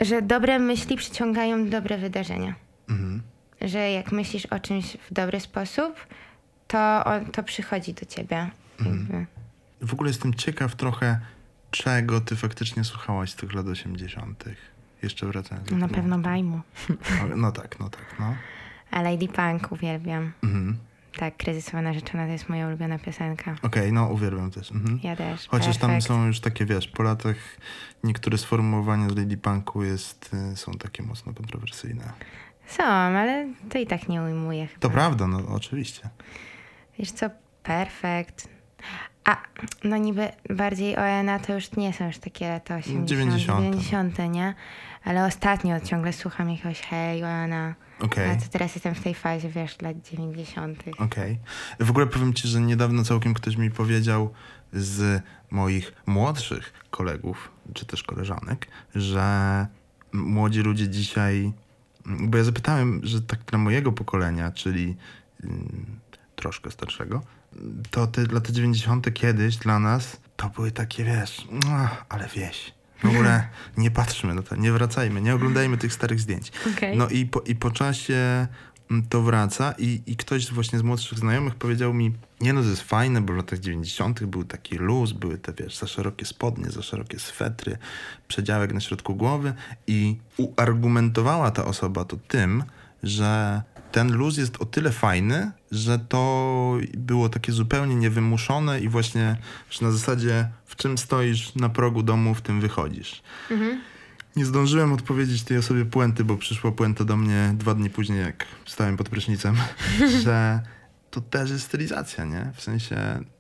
[0.02, 2.56] że dobre myśli przyciągają dobre wydarzenia.
[2.90, 3.22] Mhm.
[3.62, 6.08] Że jak myślisz o czymś w dobry sposób,
[6.68, 8.50] to on, to przychodzi do ciebie.
[8.86, 9.26] Jakby.
[9.82, 11.20] W ogóle jestem ciekaw trochę,
[11.72, 14.44] czego ty faktycznie słuchałaś z tych lat 80.
[15.04, 16.62] Jeszcze wracając do Na pewno bajmu.
[17.24, 18.36] O, No tak, no tak, no.
[18.92, 20.32] A Lady Punk uwielbiam.
[20.44, 20.78] Mhm.
[21.18, 23.56] Tak, kryzysowa narzeczona to jest moja ulubiona piosenka.
[23.62, 24.72] Okej, no uwielbiam też.
[24.72, 25.00] Mhm.
[25.04, 25.48] Ja też.
[25.48, 26.08] Chociaż tam Perfekt.
[26.08, 27.36] są już takie, wiesz, po latach
[28.04, 32.14] niektóre sformułowania z Lady Punku jest, y, są takie mocno kontrowersyjne.
[32.70, 34.80] Są, ale to i tak nie ujmuje chyba.
[34.80, 36.10] To prawda, no oczywiście.
[37.00, 37.30] Wiesz co,
[37.64, 38.48] perfekt.
[39.26, 39.38] A,
[39.84, 43.60] no niby bardziej ONA to już nie są już takie lata 80, 90.
[43.60, 44.54] 90, nie?
[45.04, 47.76] Ale ostatnio ciągle słucham jakiegoś hej, ONA.
[48.00, 48.30] Okej.
[48.30, 50.84] A to teraz jestem w tej fazie, wiesz, lat 90.
[50.98, 51.40] Okej.
[51.80, 54.34] W ogóle powiem ci, że niedawno całkiem ktoś mi powiedział
[54.74, 59.68] z moich młodszych kolegów, czy też koleżanek, że
[60.14, 61.54] młodzi ludzie dzisiaj,
[62.06, 64.98] bo ja zapytałem, że tak dla mojego pokolenia, czyli
[65.44, 65.86] mm,
[66.36, 67.22] troszkę starszego,
[67.92, 69.14] to te lata 90.
[69.14, 72.74] kiedyś dla nas to były takie, wiesz, "Ach, ale wieś.
[73.04, 76.52] W ogóle nie patrzmy na to, nie wracajmy, nie oglądajmy tych starych zdjęć.
[76.76, 76.98] Okej.
[76.98, 78.48] No i po, i po czasie
[79.10, 82.82] to wraca i, i ktoś właśnie z młodszych znajomych powiedział mi, nie no, to jest
[82.82, 84.24] fajne, bo w latach 90.
[84.24, 87.78] był taki luz, były te, wiesz, za szerokie spodnie, za szerokie swetry,
[88.28, 89.54] przedziałek na środku głowy
[89.88, 92.64] i uargumentowała ta osoba to tym,
[93.04, 99.38] że ten luz jest o tyle fajny, że to było takie zupełnie niewymuszone i właśnie
[99.82, 103.22] na zasadzie w czym stoisz na progu domu, w tym wychodzisz.
[104.36, 108.46] Nie zdążyłem odpowiedzieć tej osobie puenty, bo przyszła puenta do mnie dwa dni później, jak
[108.66, 109.56] stałem pod prysznicem,
[110.24, 110.62] że
[111.12, 112.52] to też jest stylizacja, nie?
[112.56, 112.96] W sensie,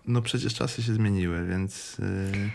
[0.08, 2.50] no przecież czasy się zmieniły, więc yy,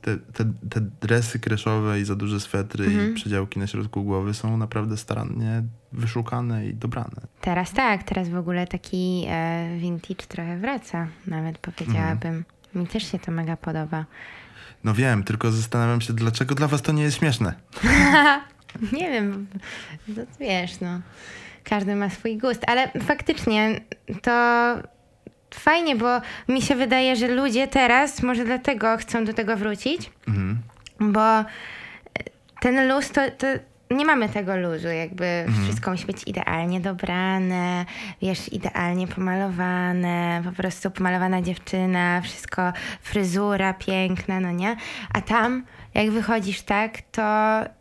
[0.00, 4.56] te, te, te dresy kreszowe i za duże swetry i przedziałki na środku głowy są
[4.56, 5.62] naprawdę starannie
[5.92, 7.20] wyszukane i dobrane.
[7.40, 12.44] Teraz tak, teraz w ogóle taki e, vintage trochę wraca, nawet powiedziałabym.
[12.74, 14.04] Mi też się to mega podoba.
[14.84, 17.54] No wiem, tylko zastanawiam się, dlaczego dla was to nie jest śmieszne.
[18.92, 19.46] Nie wiem,
[20.06, 21.00] to wiesz, no.
[21.64, 23.80] Każdy ma swój gust, ale faktycznie
[24.22, 24.32] to
[25.54, 30.58] fajnie, bo mi się wydaje, że ludzie teraz może dlatego chcą do tego wrócić, Mhm.
[31.00, 31.44] bo
[32.60, 33.46] ten luz to, to
[33.90, 37.86] nie mamy tego luzu, jakby wszystko musi być idealnie dobrane,
[38.22, 42.72] wiesz, idealnie pomalowane, po prostu pomalowana dziewczyna, wszystko,
[43.02, 44.76] fryzura piękna, no nie?
[45.14, 47.22] A tam, jak wychodzisz tak, to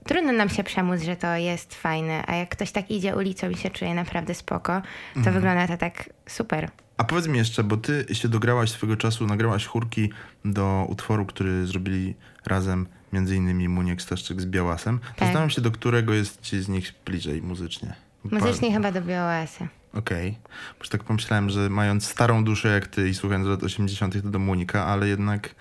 [0.06, 3.56] trudno nam się przemóc, że to jest fajne, a jak ktoś tak idzie ulicą i
[3.56, 4.82] się czuje naprawdę spoko,
[5.24, 6.70] to wygląda to tak super.
[6.98, 10.10] A powiedz mi jeszcze, bo ty się dograłaś swego czasu, nagrałaś chórki
[10.46, 15.00] do utworu, który zrobili razem między innymi Muniek Staszczyk z Białasem.
[15.20, 17.94] Zastanawiam się, do którego jest ci z nich bliżej muzycznie.
[18.24, 19.68] Muzycznie chyba do Białasa.
[19.94, 20.38] Okej.
[20.44, 24.22] Bo już tak pomyślałem, że mając starą duszę jak ty i słuchając lat 80.
[24.24, 25.56] to do Munika, ale jednak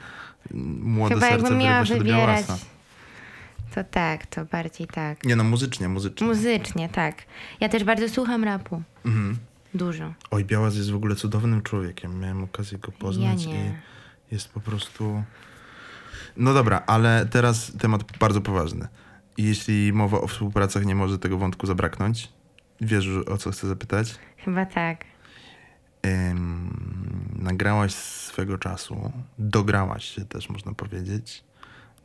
[0.51, 2.59] młode Chyba serce wyrywa się do wybierać, Białasa.
[3.75, 5.25] to tak, to bardziej tak.
[5.25, 6.27] Nie no, muzycznie, muzycznie.
[6.27, 7.15] Muzycznie, tak.
[7.61, 8.83] Ja też bardzo słucham rapu.
[9.07, 9.39] mhm.
[9.75, 10.15] Dużo.
[10.31, 12.21] Oj, Białas jest w ogóle cudownym człowiekiem.
[12.21, 13.73] Miałem okazję go poznać Ja i
[14.31, 15.23] jest po prostu...
[16.39, 18.89] No dobra, ale teraz temat bardzo poważny.
[19.39, 22.33] Jeśli mowa o współpracach, nie może tego wątku zabraknąć.
[22.81, 24.15] Wiesz, o co chcę zapytać?
[24.37, 25.05] Chyba tak.
[26.07, 31.45] Ym, nagrałaś swego czasu, dograłaś się też, można powiedzieć,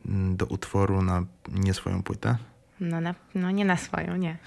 [0.06, 2.36] mm, do utworu na nie swoją płytę.
[2.80, 4.38] No, na, no nie na swoją, nie.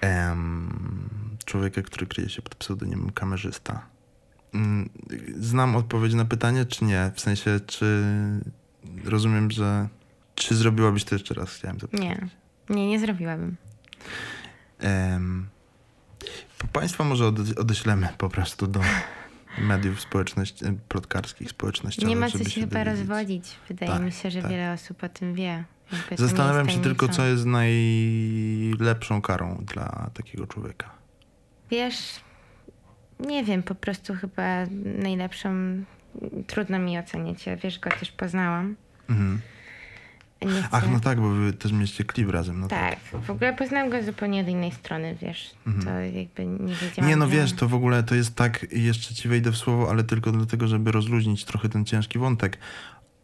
[0.00, 1.08] Em,
[1.44, 3.86] człowieka, który kryje się pod pseudonimem kamerzysta.
[4.54, 4.88] Mm,
[5.38, 7.10] Znam odpowiedź na pytanie, czy nie?
[7.14, 8.04] W sensie, czy
[9.04, 9.88] rozumiem, że.
[10.34, 11.54] Czy zrobiłabyś to jeszcze raz?
[11.54, 12.00] Chciałem zapytać.
[12.06, 12.28] Nie.
[12.76, 13.56] Nie, nie zrobiłabym.
[16.58, 18.80] Po Państwa może ode- odeślemy po prostu do,
[19.58, 22.08] mediów społeczności, plotkarskich, społecznościowych.
[22.08, 22.98] Nie ma co żeby się chyba dowiedzieć.
[23.08, 23.56] rozwodzić.
[23.68, 24.50] Wydaje Tak, mi się, że tak.
[24.50, 25.64] wiele osób o tym wie.
[25.92, 30.90] Jakby Zastanawiam się tylko, co jest najlepszą karą dla takiego człowieka.
[31.70, 32.20] Wiesz,
[33.20, 34.42] nie wiem, po prostu chyba
[34.84, 35.48] najlepszą,
[36.46, 38.76] trudno mi ocenić, ja wiesz, go też poznałam.
[39.08, 39.40] Mhm.
[40.70, 42.60] Ach, no tak, bo wy też mieliście klip razem.
[42.60, 45.50] No Tak, w ogóle poznałam go zupełnie od innej strony, wiesz,
[45.84, 47.10] to jakby nie wiedziałam.
[47.10, 50.04] Nie, no wiesz, to w ogóle to jest tak, jeszcze ci wejdę w słowo, ale
[50.04, 52.58] tylko dlatego, żeby rozluźnić trochę ten ciężki wątek.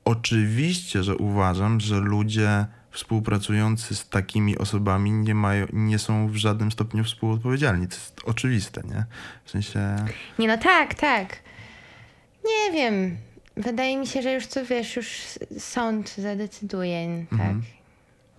[0.05, 6.73] Oczywiście, że uważam, że ludzie współpracujący z takimi osobami nie mają, nie są w żadnym
[6.73, 7.89] stopniu współodpowiedzialni.
[7.89, 9.05] To jest oczywiste, nie?
[9.45, 9.97] W sensie...
[10.39, 11.37] Nie, no tak, tak.
[12.45, 13.17] Nie wiem.
[13.57, 15.09] Wydaje mi się, że już to wiesz, już
[15.59, 17.41] sąd zadecyduje, tak.
[17.41, 17.63] Mhm.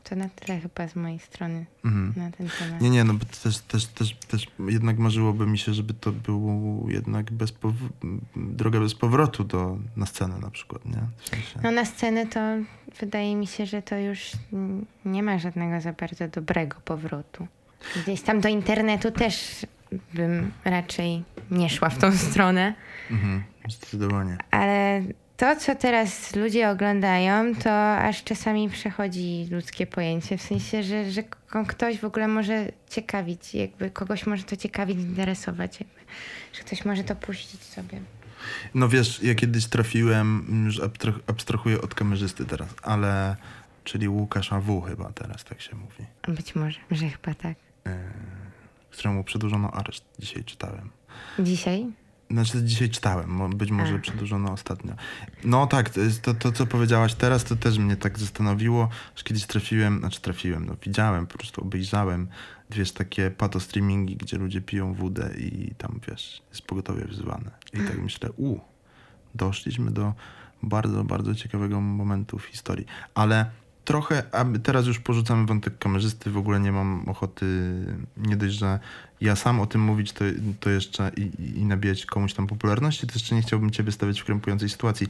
[0.03, 2.13] To na tyle chyba z mojej strony Mhm.
[2.17, 2.81] na ten temat.
[2.81, 6.89] Nie, nie, no bo też, też, też, też jednak marzyłoby mi się, żeby to było
[6.89, 7.89] jednak bez pow-
[8.35, 11.01] droga bez powrotu do, na scenę na przykład, nie?
[11.17, 11.59] W sensie...
[11.63, 12.39] No na scenę to
[12.99, 14.31] wydaje mi się, że to już
[15.05, 17.47] nie ma żadnego za bardzo dobrego powrotu.
[18.03, 19.65] Gdzieś tam do internetu też
[20.13, 22.73] bym raczej nie szła w tą stronę,
[23.11, 24.37] Mhm, zdecydowanie.
[24.51, 25.01] ale
[25.37, 31.23] to, co teraz ludzie oglądają, to aż czasami przechodzi ludzkie pojęcie, w sensie, że, że
[31.67, 35.99] ktoś w ogóle może ciekawić, jakby kogoś może to ciekawić, interesować, jakby,
[36.53, 37.99] że ktoś może to puścić sobie.
[38.73, 43.35] No wiesz, ja kiedyś trafiłem, już abstrah- abstrahuję od kamerzysty teraz, ale
[43.83, 46.05] czyli Łukasza W chyba teraz tak się mówi,
[46.39, 47.55] Być może, że chyba tak.
[48.91, 50.89] któremu przedłużono areszt, dzisiaj czytałem.
[51.39, 51.85] Dzisiaj?
[52.31, 54.93] Znaczy dzisiaj czytałem, być może przedłużono ostatnio.
[55.43, 59.99] No tak, to, to co powiedziałaś teraz, to też mnie tak zastanowiło, że kiedyś trafiłem,
[59.99, 62.27] znaczy trafiłem, no widziałem, po prostu obejrzałem,
[62.69, 67.51] wiesz, takie pato streamingi, gdzie ludzie piją wódę i tam, wiesz, jest pogotowie wzywane.
[67.73, 68.59] I tak myślę, u,
[69.35, 70.13] doszliśmy do
[70.63, 72.85] bardzo, bardzo ciekawego momentu w historii.
[73.15, 73.45] Ale
[73.85, 77.45] trochę, a teraz już porzucamy wątek kamerzysty, w ogóle nie mam ochoty,
[78.17, 78.79] nie dość, że
[79.21, 80.25] ja sam o tym mówić, to,
[80.59, 84.25] to jeszcze i, i- nabijać komuś tam popularności, to jeszcze nie chciałbym ciebie stawiać w
[84.25, 85.07] krępującej sytuacji.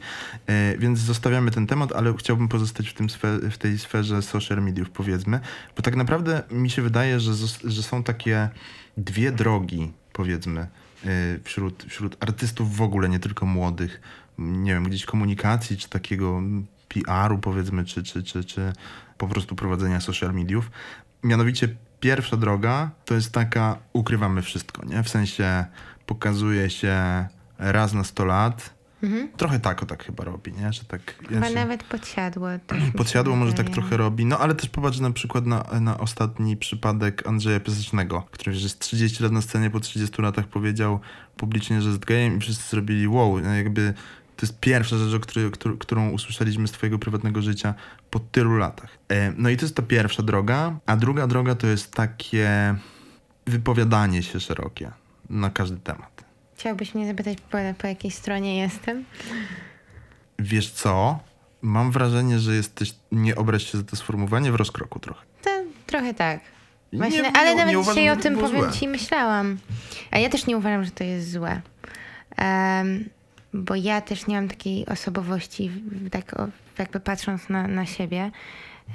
[0.48, 4.62] E, więc zostawiamy ten temat, ale chciałbym pozostać w, tym sfe, w tej sferze social
[4.64, 5.40] mediów, powiedzmy,
[5.76, 7.34] bo tak naprawdę mi się wydaje, że,
[7.64, 8.50] że są takie
[8.98, 10.68] dwie drogi, powiedzmy, e,
[11.44, 14.02] wśród, wśród artystów w ogóle, nie tylko młodych,
[14.38, 16.42] nie wiem, gdzieś komunikacji, czy takiego
[17.04, 18.74] PR-u powiedzmy, czy, czy, czy, czy
[19.18, 20.72] po prostu prowadzenia social mediów.
[21.24, 21.68] Mianowicie
[22.00, 25.04] pierwsza droga to jest taka, ukrywamy wszystko, nie?
[25.04, 25.66] W sensie
[26.06, 27.26] pokazuje się
[27.58, 28.76] raz na 100 lat.
[29.38, 30.74] Trochę tak o tak chyba robi, nie?
[30.74, 31.16] Że tak...
[31.30, 32.48] Chyba ja nawet podsiadło.
[32.98, 37.28] Podsiadło może tak trochę robi, no ale też popatrz na przykład na, na ostatni przypadek
[37.28, 41.00] Andrzeja Piasecznego, który już jest 30 lat na scenie, po 30 latach powiedział
[41.38, 43.94] publicznie, że jest gejem i wszyscy zrobili wow, jakby
[44.36, 47.74] to jest pierwsza rzecz, o której, któr- którą usłyszeliśmy z twojego prywatnego życia
[48.10, 48.98] po tylu latach.
[49.10, 52.76] E, No i to jest ta pierwsza droga, a druga droga to jest takie
[53.48, 54.92] wypowiadanie się szerokie
[55.30, 56.26] na każdy temat.
[56.58, 59.06] Chciałbyś mnie zapytać, po, po jakiej stronie jestem?
[60.40, 61.20] Wiesz co?
[61.62, 65.26] Mam wrażenie, że jesteś, nie obraź się za to sformułowanie, w rozkroku trochę.
[65.44, 65.50] To
[65.88, 66.40] trochę tak.
[66.94, 68.72] Nie- Właśnie, nie- ale nie nawet uważam, dzisiaj o tym powiem złe.
[68.72, 69.58] ci myślałam.
[70.12, 71.62] A ja też nie uważam, że to jest złe.
[72.38, 73.10] Em,
[73.56, 75.72] bo ja też nie mam takiej osobowości,
[76.12, 76.36] tak
[76.80, 78.32] jakby patrząc na, na siebie,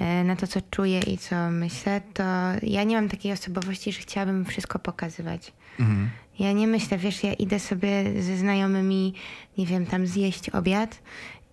[0.01, 2.23] e, na to, co czuję i co myślę, to
[2.63, 5.53] ja nie mam takiej osobowości, że chciałabym wszystko pokazywać.
[5.81, 6.11] Mhm.
[6.39, 9.15] Ja nie myślę, wiesz, ja idę sobie ze znajomymi,
[9.59, 10.99] nie wiem, tam zjeść obiad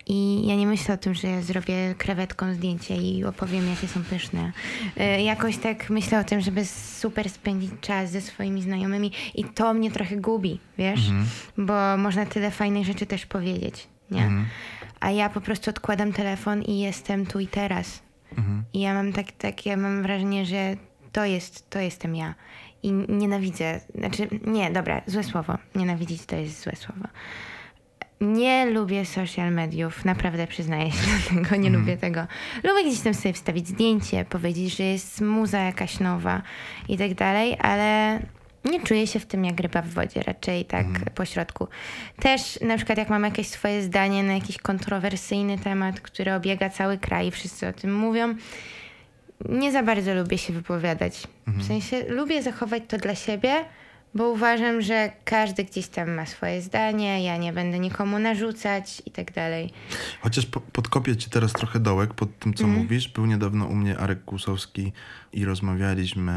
[0.09, 4.03] i ja nie myślę o tym, że ja zrobię krewetką zdjęcie i opowiem, jakie są
[4.03, 4.51] pyszne.
[5.17, 9.73] Y, Jakoś tak myślę o tym, żeby super spędzić czas ze swoimi znajomymi i to
[9.73, 10.99] mnie trochę gubi, wiesz?
[11.57, 14.21] Bo można tyle fajnych rzeczy też powiedzieć, nie?
[14.99, 18.01] A ja po prostu odkładam telefon i jestem tu i teraz.
[18.73, 20.75] I ja mam tak, tak, ja mam wrażenie, że
[21.11, 22.35] to jest, to jestem ja.
[22.83, 25.57] I nienawidzę, znaczy, nie, dobra, złe słowo.
[25.75, 27.07] Nienawidzić to jest złe słowo.
[28.21, 32.27] Nie lubię social mediów, naprawdę przyznaję się do tego, nie lubię tego.
[32.63, 36.41] Lubię gdzieś tam sobie wstawić zdjęcie, powiedzieć, że jest muza jakaś nowa
[36.89, 38.19] i tak dalej, ale
[38.65, 41.67] nie czuję się w tym jak ryba w wodzie, raczej tak po środku.
[42.19, 46.97] Też na przykład jak mam jakieś swoje zdanie na jakiś kontrowersyjny temat, który obiega cały
[46.97, 48.35] kraj i wszyscy o tym mówią,
[49.49, 51.27] nie za bardzo lubię się wypowiadać.
[51.47, 53.65] W sensie lubię zachować to dla siebie,
[54.13, 59.11] bo uważam, że każdy gdzieś tam ma swoje zdanie, ja nie będę nikomu narzucać i
[59.11, 59.73] tak dalej.
[60.21, 62.83] Chociaż po, podkopię ci teraz trochę dołek pod tym, co Mhm.
[62.83, 63.07] mówisz.
[63.07, 64.93] Był niedawno u mnie Arek Kłusowski
[65.33, 66.33] i rozmawialiśmy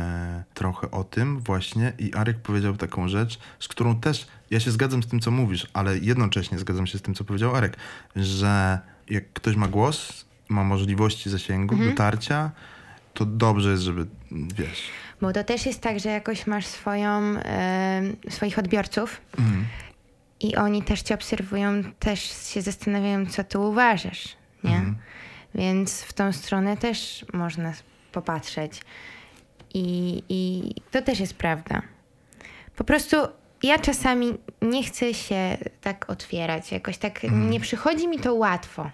[0.54, 5.02] trochę o tym właśnie i Arek powiedział taką rzecz, z którą też ja się zgadzam
[5.02, 7.76] z tym, co mówisz, ale jednocześnie zgadzam się z tym, co powiedział Arek,
[8.16, 8.78] że
[9.10, 11.90] jak ktoś ma głos, ma możliwości zasięgu, Mhm.
[11.90, 12.50] dotarcia,
[13.14, 14.82] to dobrze jest, żeby, wiesz...
[15.20, 17.34] Bo to też jest tak, że jakoś masz swoją,
[18.28, 19.66] swoich odbiorców Mhm.
[20.40, 24.74] i oni też cię obserwują, też się zastanawiają, co ty uważasz, nie?
[24.76, 24.96] Mhm.
[25.54, 27.72] Więc w tą stronę też można
[28.12, 28.80] popatrzeć.
[29.74, 31.82] I, I to też jest prawda.
[32.76, 33.16] Po prostu
[33.62, 38.90] ja czasami nie chcę się tak otwierać, jakoś tak nie przychodzi mi to łatwo.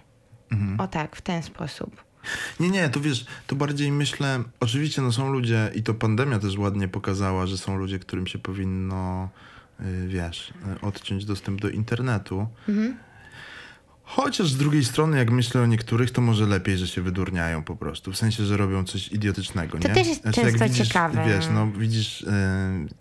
[0.77, 2.03] O tak, w ten sposób.
[2.59, 6.57] Nie, nie, to wiesz, to bardziej myślę, oczywiście no są ludzie i to pandemia też
[6.57, 9.29] ładnie pokazała, że są ludzie, którym się powinno,
[9.79, 12.47] y, wiesz, y, odciąć dostęp do internetu.
[14.09, 17.75] Chociaż z drugiej strony, jak myślę o niektórych, to może lepiej, że się wydurniają po
[17.75, 18.11] prostu.
[18.11, 19.93] W sensie, że robią coś idiotycznego, To nie?
[19.93, 21.25] też jest jak często widzisz, ciekawe.
[21.27, 22.27] Wiesz, no widzisz y,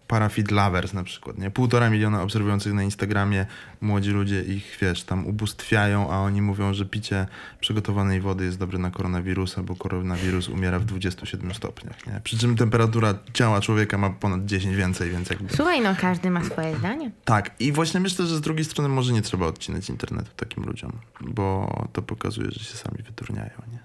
[0.06, 1.50] Parafit Lovers na przykład, nie?
[1.50, 3.46] Półtora miliona obserwujących na Instagramie,
[3.80, 7.26] młodzi ludzie ich, wiesz, tam ubóstwiają, a oni mówią, że picie
[7.60, 12.20] przygotowanej wody jest dobre na koronawirusa, bo koronawirus umiera w 27 stopniach, nie?
[12.24, 15.56] Przy czym temperatura ciała człowieka ma ponad 10 więcej, więc jakby...
[15.56, 17.10] Słuchaj, no każdy ma swoje zdanie.
[17.24, 20.92] Tak, i właśnie myślę, że z drugiej strony może nie trzeba odcinać internetu takim ludziom,
[21.20, 23.78] bo to pokazuje, że się sami wyturniają, nie?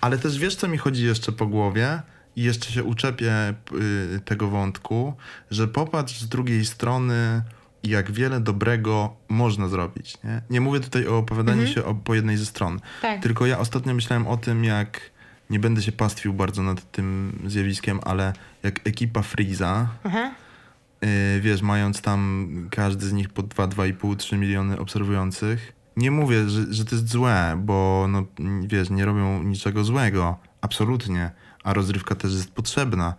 [0.00, 2.02] Ale też wiesz, co mi chodzi jeszcze po głowie?
[2.36, 3.54] I jeszcze się uczepię
[4.16, 5.14] y, tego wątku,
[5.50, 7.42] że popatrz z drugiej strony,
[7.82, 10.18] jak wiele dobrego można zrobić.
[10.24, 12.80] Nie, nie mówię tutaj o opowiadaniu się o, po jednej ze stron.
[13.02, 13.22] Tak.
[13.22, 15.00] Tylko ja ostatnio myślałem o tym, jak
[15.50, 18.32] nie będę się pastwił bardzo nad tym zjawiskiem, ale
[18.62, 19.88] jak ekipa Freeza.
[21.02, 25.72] Yy, wiesz, mając tam każdy z nich po 2, 2,5, 3 miliony obserwujących.
[26.00, 28.24] Nie mówię, że, że to jest złe, bo no,
[28.66, 30.38] wiesz, nie robią niczego złego.
[30.60, 31.30] Absolutnie.
[31.64, 33.14] A rozrywka też jest potrzebna.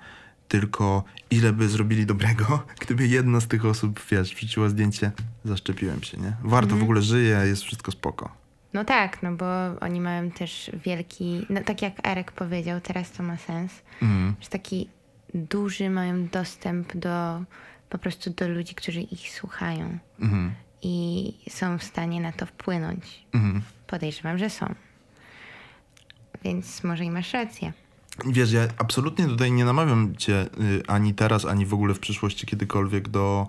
[0.47, 5.11] Tylko ile by zrobili dobrego, gdyby jedna z tych osób, wiesz, wrzuciła zdjęcie,
[5.45, 6.33] zaszczepiłem się, nie?
[6.43, 8.31] Warto, w ogóle żyje, jest wszystko spoko.
[8.73, 9.45] No tak, no bo
[9.81, 13.71] oni mają też wielki, no tak jak Erek powiedział, teraz to ma sens,
[14.01, 14.35] Mhm.
[14.41, 14.89] że taki
[15.33, 17.43] duży mają dostęp do
[17.89, 20.51] po prostu do ludzi, którzy ich słuchają Mhm.
[20.81, 23.25] I są w stanie na to wpłynąć.
[23.33, 23.61] Mhm.
[23.87, 24.75] Podejrzewam, że są.
[26.43, 27.73] Więc może i masz rację.
[28.25, 32.45] Wiesz, ja absolutnie tutaj nie namawiam cię y, ani teraz, ani w ogóle w przyszłości
[32.47, 33.47] kiedykolwiek do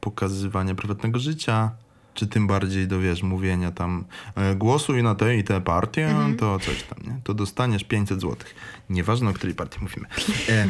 [0.00, 1.70] pokazywania prywatnego życia,
[2.14, 4.04] czy tym bardziej do, wiesz, mówienia tam
[4.34, 7.20] e, głosuj na tę i tę partię, to coś tam, nie?
[7.24, 8.54] To dostaniesz 500 złotych.
[8.90, 10.06] Nieważne, o której partii mówimy.
[10.48, 10.68] E,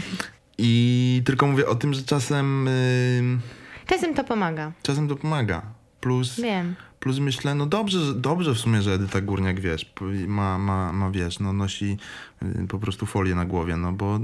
[0.59, 3.39] I tylko mówię o tym, że czasem, y,
[3.87, 4.73] Czasem to pomaga.
[4.83, 5.63] czasem to pomaga.
[6.07, 6.75] Plus, Wiem.
[7.01, 9.93] Plus myślę, no dobrze, dobrze w sumie, że Edyta Górniak, wiesz,
[10.27, 11.97] ma, ma, ma wiesz, no nosi
[12.43, 14.21] y, po prostu folię na głowie, no bo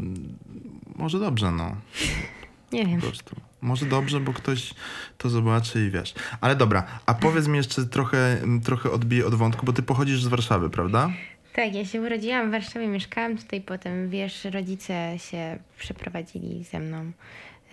[0.97, 1.77] może dobrze, no,
[2.73, 3.01] Nie wiem.
[3.01, 3.37] po prostu.
[3.61, 4.75] Może dobrze, bo ktoś
[5.19, 6.15] to zobaczy i wiesz.
[6.41, 10.23] Ale dobra, a powiedz mi jeszcze trochę, mm, trochę odbiję od wątku, bo ty pochodzisz
[10.23, 11.11] z Warszawy, prawda?
[11.53, 17.13] Tak, ja się urodziłam w Warszawie, mieszkałam tutaj potem, wiesz, rodzice się przeprowadzili ze mną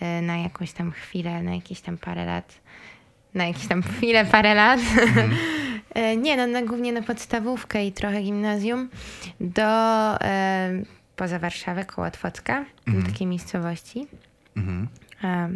[0.00, 2.59] e, na jakąś tam chwilę, na jakieś tam parę lat.
[3.34, 4.80] Na jakieś tam chwilę, parę lat.
[5.94, 8.88] E, Nie, no, no głównie na podstawówkę i trochę gimnazjum
[9.40, 9.62] do
[10.20, 10.82] e,
[11.16, 14.06] poza Warszawę, koło Otwocka, do takiej miejscowości.
[14.56, 14.88] Mhm.
[15.24, 15.50] E,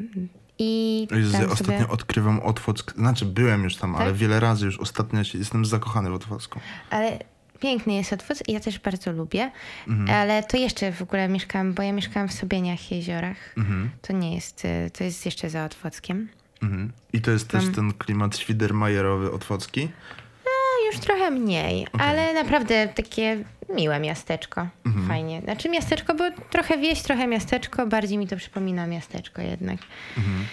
[0.59, 1.53] I Jezu, ja sobie...
[1.53, 4.15] ostatnio odkrywam Otwock, znaczy byłem już tam, ale Tak?
[4.17, 6.61] wiele razy już ostatnio jestem zakochany w Otwocku.
[6.91, 7.19] Ale
[7.61, 9.51] piękny jest Otwock i ja też bardzo lubię.
[9.89, 10.11] Mhm.
[10.19, 13.37] Ale to jeszcze w ogóle mieszkałam, bo ja mieszkałam w Sobieniach, Jeziorach.
[13.57, 13.91] Mhm.
[14.03, 16.29] To nie jest, y, to jest jeszcze za Otwockiem.
[16.65, 16.93] Mhm.
[17.13, 19.89] I to jest też ten klimat świdermajerowy Otwocki.
[20.45, 20.51] No
[20.93, 23.45] już trochę mniej, ale naprawdę takie
[23.77, 24.69] miłe miasteczko.
[24.87, 25.09] Mhm.
[25.09, 25.41] Fajnie.
[25.41, 27.87] Znaczy miasteczko, bo trochę wieś, trochę miasteczko.
[27.87, 29.79] Bardziej mi to przypomina miasteczko jednak.
[30.19, 30.47] Mhm.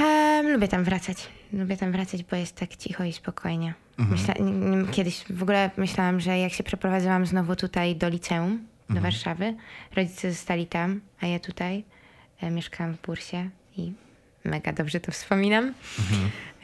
[0.00, 1.28] Em, lubię tam wracać.
[1.52, 3.74] Lubię tam wracać, bo jest tak cicho i spokojnie.
[3.98, 4.18] Mhm.
[4.20, 4.34] Myśla,
[4.92, 8.50] kiedyś w ogóle myślałam, że jak się przeprowadziłam znowu tutaj do liceum,
[8.88, 9.02] do Mhm.
[9.02, 9.54] Warszawy,
[9.96, 11.84] rodzice zostali tam, a ja tutaj
[12.40, 13.92] e, mieszkałam w Bursie i
[14.44, 15.74] mega dobrze to wspominam.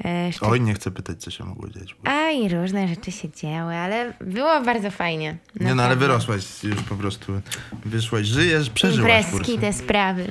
[0.04, 1.94] E, szczeg- Oj, nie chcę pytać, co się mogło dziać.
[1.94, 2.10] Bo...
[2.10, 5.26] A i różne rzeczy się działy, ale było bardzo fajnie.
[5.30, 5.96] Nie no, ale Naprawdę.
[6.06, 7.40] wyrosłaś już po prostu.
[7.84, 9.58] Wyszłaś, żyjesz, przeżyłaś Imprezki, kursy.
[9.60, 10.26] te sprawy.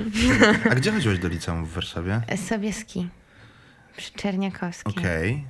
[0.70, 2.20] A gdzie chodziłaś do liceum w Warszawie?
[2.48, 3.08] Sobieski.
[3.96, 4.92] Przy Czerniakowskiej.
[4.98, 5.44] Okej.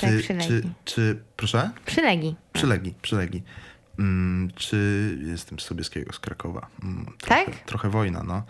[0.00, 0.48] Tak, Czy, przylegi.
[0.48, 1.70] czy, czy, proszę?
[1.86, 2.34] Przylegi.
[2.52, 3.42] Przylegi, przylegi.
[3.98, 6.66] Mm, czy jestem z Sobieskiego, z Krakowa.
[6.82, 7.44] Mm, Tak?
[7.44, 8.42] Trochę, trochę wojna, no.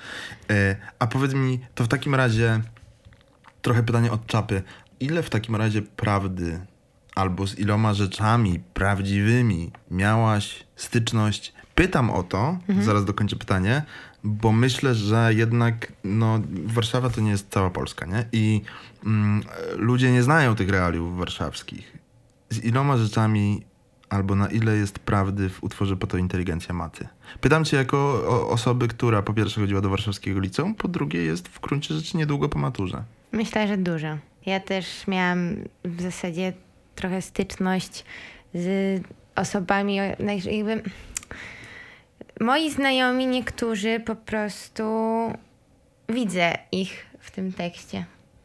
[0.51, 2.61] E, a powiedz mi, to w takim razie
[3.63, 4.63] trochę pytanie od czapy.
[5.01, 6.61] Ile w takim razie prawdy
[7.15, 11.53] albo z iloma rzeczami prawdziwymi miałaś styczność?
[11.75, 13.83] Pytam o to, zaraz dokończę pytanie,
[14.25, 18.25] bo myślę, że jednak no, Warszawa to nie jest cała Polska, nie?
[18.33, 18.63] I
[19.07, 19.43] mm,
[19.77, 21.99] ludzie nie znają tych realiów warszawskich.
[22.51, 23.65] Z iloma rzeczami
[24.11, 27.09] albo na ile jest prawdy w utworze Po to inteligencja maty?
[27.41, 27.99] Pytam cię jako
[28.29, 32.17] o, osoby, która po pierwsze chodziła do warszawskiego liceum, po drugie jest w gruncie rzeczy
[32.17, 33.05] niedługo po maturze.
[33.33, 34.19] Myślę, że dużo.
[34.47, 36.53] Ja też miałam w zasadzie
[36.95, 38.05] trochę styczność
[38.55, 39.03] z
[39.37, 40.83] osobami, jakby
[42.41, 44.83] moi znajomi niektórzy po prostu
[46.09, 48.05] widzę ich w tym tekście.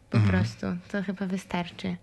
[0.10, 0.68] Po prostu.
[0.92, 1.96] To chyba wystarczy.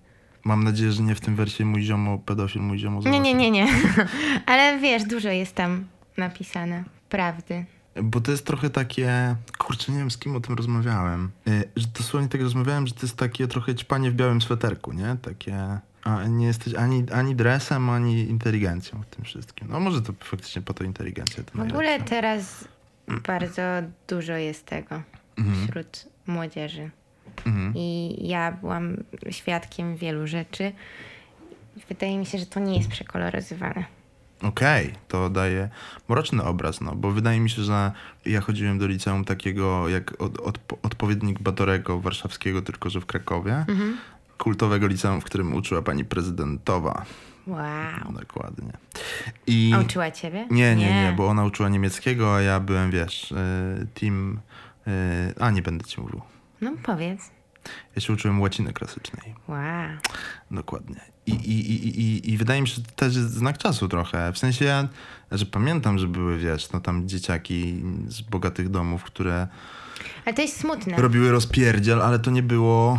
[0.45, 3.37] Mam nadzieję, że nie w tym wersie mój ziomo pedofil, mój ziomo Nie, nie, zoofil.
[3.37, 3.67] nie, nie.
[4.47, 5.85] Ale wiesz, dużo jest tam
[6.17, 6.85] napisane.
[7.09, 7.65] Prawdy.
[8.03, 11.87] Bo to jest trochę takie, kurczę, nie wiem z kim o tym rozmawiałem, y, że
[11.99, 15.17] dosłownie tak rozmawiałem, że to jest takie trochę ćpanie w białym sweterku, nie?
[15.23, 19.69] Takie, a nie jesteś ani, ani dresem, ani inteligencją w tym wszystkim.
[19.71, 22.05] No może to faktycznie po to inteligencja to W ogóle najlepsze.
[22.15, 22.69] teraz
[23.27, 23.63] bardzo
[24.09, 25.03] dużo jest tego
[25.67, 26.91] wśród młodzieży.
[27.47, 27.73] Mhm.
[27.77, 28.97] I ja byłam
[29.31, 30.73] świadkiem wielu rzeczy.
[31.89, 33.85] Wydaje mi się, że to nie jest przekoloryzowane.
[34.43, 35.69] Okej, to daje
[36.09, 37.93] mroczny obraz, no, bo wydaje mi się, że
[38.27, 43.65] ja chodziłem do liceum takiego jak od, od, odpowiednik Batorego warszawskiego, tylko że w Krakowie.
[44.39, 47.05] Kultowego liceum, w którym uczyła pani prezydentowa.
[47.47, 48.13] Wow.
[48.21, 48.73] Dokładnie.
[49.47, 49.73] I...
[49.75, 50.47] A uczyła ciebie?
[50.51, 53.37] Nie, nie, nie, bo ona uczyła niemieckiego, a ja byłem, wiesz, y,
[53.95, 54.41] team...
[54.87, 54.91] y,
[55.41, 56.21] A, nie będę ci mówił.
[56.61, 57.31] No powiedz.
[57.97, 59.35] Ja się uczyłem łaciny klasycznej.
[59.49, 59.59] Wow.
[60.51, 61.01] Dokładnie.
[61.27, 64.33] I, i, i, i, I wydaje mi się, że to też jest znak czasu trochę.
[64.33, 64.89] W sensie ja,
[65.33, 69.49] że pamiętam, że były, wiesz, no tam dzieciaki z bogatych domów, które
[70.25, 70.97] Ale to jest smutne.
[70.97, 72.99] robiły rozpierdziel, ale to nie było...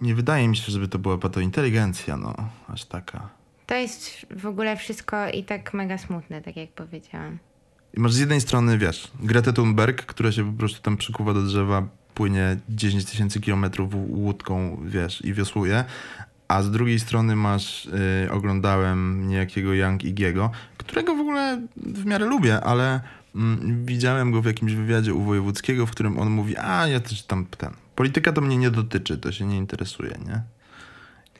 [0.00, 2.34] Nie wydaje mi się, żeby to była to inteligencja, no,
[2.68, 3.28] aż taka.
[3.66, 7.38] To jest w ogóle wszystko i tak mega smutne, tak jak powiedziałam.
[7.94, 11.42] I masz z jednej strony, wiesz, Gretę Thunberg, która się po prostu tam przykuwa do
[11.42, 11.88] drzewa,
[12.18, 15.84] płynie 10 tysięcy kilometrów łódką, wiesz, i wiosłuje,
[16.48, 22.26] a z drugiej strony masz, y, oglądałem niejakiego Young Igiego, którego w ogóle w miarę
[22.26, 23.00] lubię, ale
[23.34, 27.22] mm, widziałem go w jakimś wywiadzie u Wojewódzkiego, w którym on mówi, a ja też
[27.22, 30.42] tam ten, polityka to mnie nie dotyczy, to się nie interesuje, nie?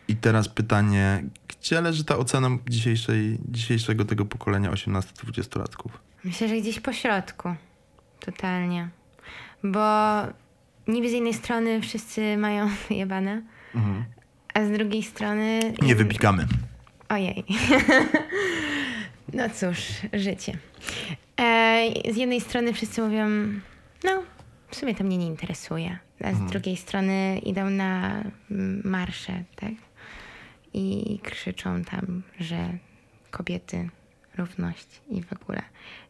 [0.09, 5.91] I teraz pytanie, gdzie leży ta ocena dzisiejszej, dzisiejszego tego pokolenia 18-20-latków?
[6.25, 7.55] Myślę, że gdzieś po środku.
[8.21, 8.89] Totalnie.
[9.65, 10.23] Bo
[10.89, 13.43] niby z jednej strony wszyscy mają jebane,
[14.55, 15.61] a z drugiej strony...
[15.83, 16.47] Nie wypikamy.
[17.09, 17.45] Ojej.
[19.33, 19.79] No cóż,
[20.13, 20.59] życie.
[21.41, 23.29] E, z jednej strony wszyscy mówią,
[24.05, 24.23] no,
[24.71, 25.99] w sumie to mnie nie interesuje.
[26.25, 28.23] A z drugiej strony idą na
[28.85, 29.73] marsze, tak?
[30.75, 32.69] I krzyczą tam, że
[33.31, 33.89] kobiety,
[34.37, 35.63] równość i w ogóle.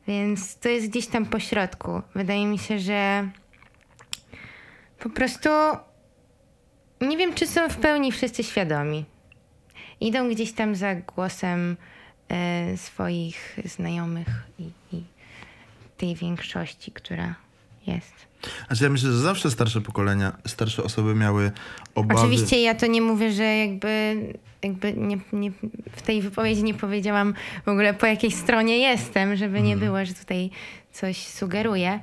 [0.06, 2.02] Więc to jest gdzieś tam po środku.
[2.14, 3.28] Wydaje mi się, że
[4.98, 5.48] po prostu
[7.00, 9.04] nie wiem, czy są w pełni wszyscy świadomi
[10.00, 11.76] idą gdzieś tam za głosem
[12.28, 14.28] e, swoich znajomych
[14.58, 14.62] i,
[14.96, 15.02] i
[15.96, 17.34] tej większości, która
[17.86, 18.28] jest.
[18.66, 21.52] Znaczy ja myślę, że zawsze starsze pokolenia, starsze osoby miały
[21.94, 22.20] obawy.
[22.20, 24.16] Oczywiście ja to nie mówię, że jakby,
[24.62, 25.50] jakby nie, nie,
[25.92, 27.34] w tej wypowiedzi nie powiedziałam
[27.64, 30.50] w ogóle po jakiej stronie jestem, żeby nie było, że tutaj
[30.92, 32.00] coś sugeruję,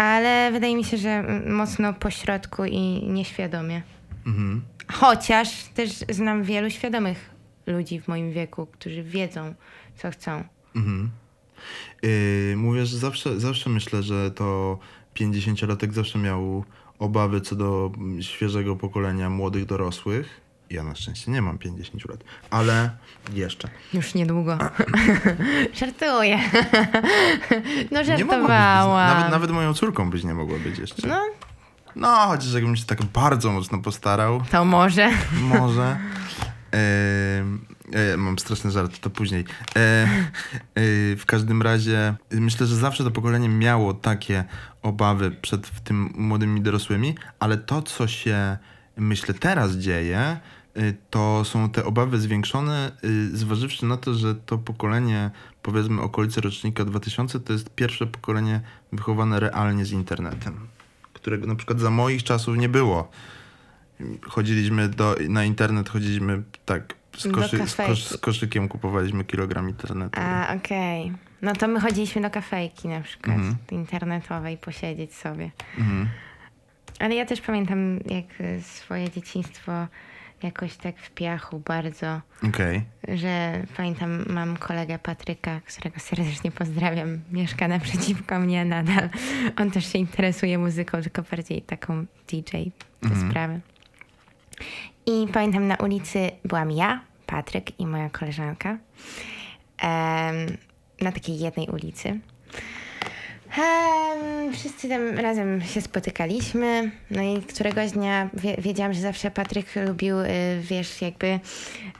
[0.00, 3.82] ale wydaje mi się, że mocno pośrodku i nieświadomie.
[4.26, 4.62] Mhm.
[4.92, 7.30] Chociaż też znam wielu świadomych
[7.66, 9.54] ludzi w moim wieku, którzy wiedzą,
[9.96, 10.44] co chcą.
[10.76, 11.10] Mhm.
[12.02, 14.78] Yy, mówię, że zawsze, zawsze myślę, że to
[15.14, 16.64] 50-latek zawsze miał
[16.98, 20.40] obawy co do świeżego pokolenia młodych dorosłych.
[20.70, 22.90] Ja na szczęście nie mam 50 lat, ale
[23.32, 23.68] jeszcze.
[23.94, 24.58] Już niedługo.
[25.80, 26.38] Żartuję.
[27.90, 29.16] no Nie żartowałam.
[29.16, 31.08] nawet, nawet moją córką byś nie mogła być jeszcze.
[31.08, 31.20] No,
[31.96, 35.10] No, chociaż jakbym się tak bardzo mocno postarał, to może.
[35.32, 35.96] Może.
[36.74, 39.44] E, e, mam straszny żart, to później.
[39.76, 40.06] E, e,
[41.16, 44.44] w każdym razie myślę, że zawsze to pokolenie miało takie
[44.82, 48.56] obawy przed tym młodymi dorosłymi, ale to, co się
[48.96, 50.40] myślę teraz dzieje,
[51.10, 55.30] to są te obawy zwiększone, y, zważywszy na to, że to pokolenie,
[55.62, 58.60] powiedzmy okolice rocznika 2000, to jest pierwsze pokolenie
[58.92, 60.68] wychowane realnie z internetem,
[61.12, 63.10] którego na przykład za moich czasów nie było
[64.28, 70.20] chodziliśmy do, na internet, chodziliśmy tak z, koszy, z, kosz, z koszykiem kupowaliśmy kilogram internetu.
[70.20, 71.12] A, okej.
[71.42, 73.56] No to my chodziliśmy do kafejki na przykład Mhm.
[73.70, 75.50] internetowej, posiedzieć sobie.
[75.78, 76.08] Mhm.
[76.98, 79.72] Ale ja też pamiętam, jak y, swoje dzieciństwo
[80.42, 82.82] jakoś tak w piachu bardzo, Okej.
[83.08, 89.08] że pamiętam, mam kolegę Patryka, którego serdecznie pozdrawiam, mieszka naprzeciwko mnie nadal.
[89.60, 92.50] On też się interesuje muzyką, tylko bardziej taką DJ
[93.00, 93.30] te Mhm.
[93.30, 93.60] sprawy.
[95.06, 98.78] I pamiętam na ulicy byłam ja, Patryk i moja koleżanka.
[99.78, 100.56] Em,
[101.00, 102.20] na takiej jednej ulicy.
[103.58, 106.90] Em, wszyscy tam razem się spotykaliśmy.
[107.10, 110.26] No i któregoś dnia wie, wiedziałam, że zawsze Patryk lubił, y,
[110.60, 111.40] wiesz, jakby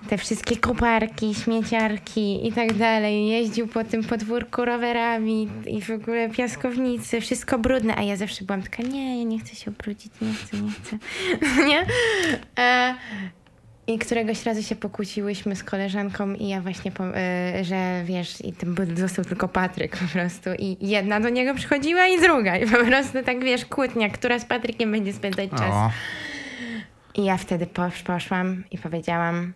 [0.09, 3.29] te wszystkie koparki, śmieciarki i tak dalej.
[3.29, 8.63] Jeździł po tym podwórku rowerami i w ogóle piaskownicy, wszystko brudne, a ja zawsze byłam
[8.63, 10.99] taka, nie, ja nie chcę się ubrudzić, nie chcę, nie chcę.
[11.69, 11.87] nie?
[12.59, 12.95] E,
[13.95, 16.91] i któregoś razu się pokłóciłyśmy z koleżanką i ja właśnie,
[17.61, 20.51] y, że wiesz, i tym był, został tylko Patryk po prostu.
[20.59, 22.57] I jedna do niego przychodziła i druga.
[22.57, 25.73] I po prostu tak, wiesz, kłótnia, która z Patrykiem będzie spędzać czas.
[25.73, 25.91] O,
[27.15, 29.53] I ja wtedy posz, poszłam i powiedziałam,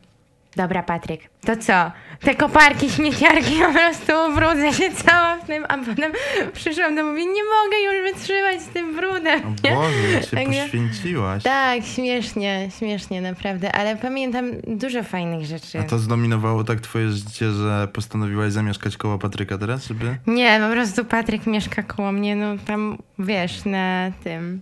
[0.56, 1.92] dobra Patryk, to co?
[2.20, 6.12] Te koparki, śmieciarki, po prostu ubrudzę się cała w tym, a potem
[6.52, 9.40] przyszłam do mówię, nie mogę już wytrzymać z tym brudem.
[9.46, 9.74] o?
[9.74, 11.42] Boże, się Także- poświęciłaś.
[11.42, 15.78] Tak, śmiesznie, śmiesznie naprawdę, ale pamiętam dużo fajnych rzeczy.
[15.80, 20.16] A to zdominowało tak twoje życie, że postanowiłaś zamieszkać koło Patryka teraz, żeby...
[20.26, 24.60] Nie, po prostu Patryk mieszka koło mnie, no tam wiesz, na tym,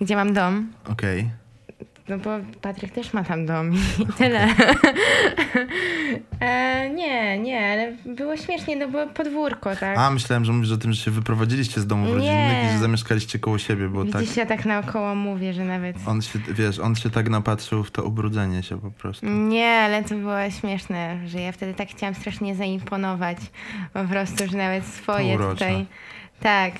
[0.00, 0.72] gdzie mam dom.
[0.92, 1.41] Okej.
[2.08, 2.30] No bo
[2.60, 4.48] Patryk też ma tam dom i tyle.
[6.40, 9.98] e, nie, nie, ale było śmiesznie, no było podwórko, tak?
[9.98, 13.38] A, myślałem, że mówisz o tym, że się wyprowadziliście z domów rodzinnych i że zamieszkaliście
[13.38, 14.20] koło siebie, bo tak...
[14.20, 15.96] Widzisz, ja tak naokoło mówię, że nawet...
[16.06, 19.26] On się, wiesz, on się tak napatrzył w to ubrudzenie się po prostu.
[19.26, 23.38] Nie, ale to było śmieszne, że ja wtedy tak chciałam strasznie zaimponować.
[23.92, 25.86] Po prostu, że nawet swoje tutaj.
[26.40, 26.72] Tak.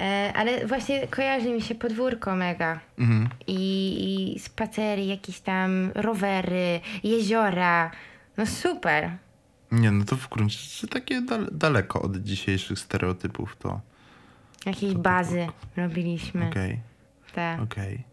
[0.00, 2.80] E, ale właśnie kojarzy mi się podwórko mega.
[2.98, 3.28] Mhm.
[3.46, 7.90] I, I spacery, jakieś tam rowery, jeziora.
[8.36, 9.10] No super.
[9.72, 13.80] Nie, no to w gruncie rzeczy takie dal- daleko od dzisiejszych stereotypów, to
[14.66, 15.46] Jakieś bazy
[15.76, 16.48] robiliśmy.
[16.48, 16.80] okej,
[17.34, 17.60] Tak.
[17.60, 18.04] okej.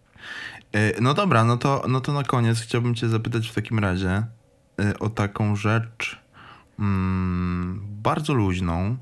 [0.73, 4.23] E, No dobra, no to, no to na koniec chciałbym cię zapytać w takim razie
[4.79, 6.19] e, o taką rzecz
[6.79, 8.97] mm, bardzo luźną,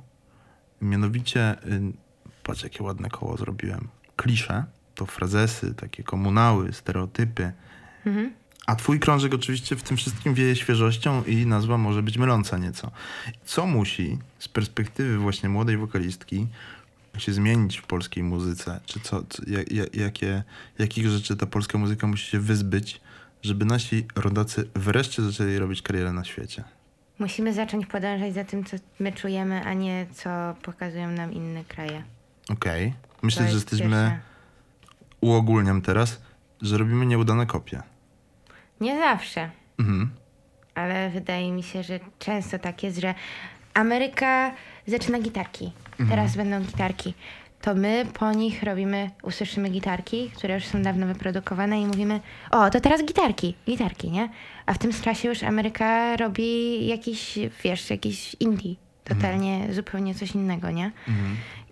[0.81, 2.04] mianowicie, y,
[2.45, 4.65] patrz jakie ładne koło zrobiłem, klisze,
[4.95, 7.53] to frazesy, takie komunały, stereotypy,
[8.05, 8.33] Mhm.
[8.65, 12.91] A twój krążek oczywiście w tym wszystkim wieje świeżością i nazwa może być myląca nieco.
[13.45, 16.47] Co musi z perspektywy właśnie młodej wokalistki
[17.17, 18.79] się zmienić w polskiej muzyce?
[18.85, 20.43] Czy co, co ja, ja, jakie,
[20.79, 23.01] jakich rzeczy ta polska muzyka musi się wyzbyć,
[23.41, 26.63] żeby nasi rodacy wreszcie zaczęli robić karierę na świecie?
[27.19, 30.29] Musimy zacząć podążać za tym, co my czujemy, a nie co
[30.61, 32.03] pokazują nam inne kraje.
[32.49, 32.91] Okej.
[32.91, 34.19] To Myślę, że jest jesteśmy, pierwsze.
[35.21, 36.21] uogólniam teraz,
[36.61, 37.81] że robimy nieudane kopie.
[38.81, 39.49] Nie zawsze.
[39.79, 40.09] Mhm.
[40.75, 43.15] ale wydaje mi się, że często tak jest, że
[43.73, 44.51] Ameryka
[44.87, 45.71] zaczyna gitarki.
[46.09, 47.13] Teraz będą gitarki.
[47.61, 52.19] To my po nich robimy, usłyszymy gitarki, które już są dawno wyprodukowane i mówimy,
[52.51, 54.29] o, to teraz gitarki, gitarki, nie?
[54.65, 58.75] A w tym czasie już Ameryka robi jakiś, wiesz, jakiś indie.
[59.03, 60.91] Totalnie zupełnie coś innego, nie?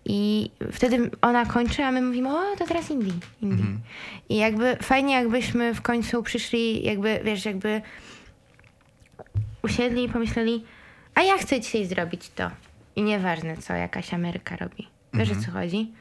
[0.06, 0.16] Mhm.
[0.16, 3.66] I wtedy ona kończy, a my mówimy, o, to teraz indie, indie.
[4.30, 7.82] I jakby fajnie, jakbyśmy w końcu przyszli, jakby, wiesz, jakby
[9.64, 10.64] usiedli i pomyśleli,
[11.16, 12.52] a ja chcę dzisiaj zrobić to.
[12.96, 14.88] I nieważne, co jakaś Ameryka robi.
[15.14, 15.92] Wiesz, o co chodzi?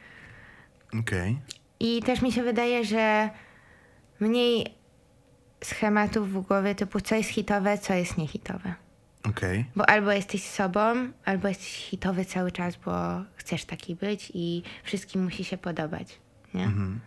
[0.99, 1.37] Okej.
[1.79, 3.29] I też mi się wydaje, że
[4.19, 4.73] mniej
[5.63, 8.73] schematów w głowie typu, co jest hitowe, co jest niehitowe.
[9.29, 9.65] Okej.
[9.75, 12.91] Bo albo jesteś sobą, albo jesteś hitowy cały czas, bo
[13.35, 16.19] chcesz taki być i wszystkim musi się podobać,
[16.53, 16.63] nie?
[16.63, 16.99] Mhm.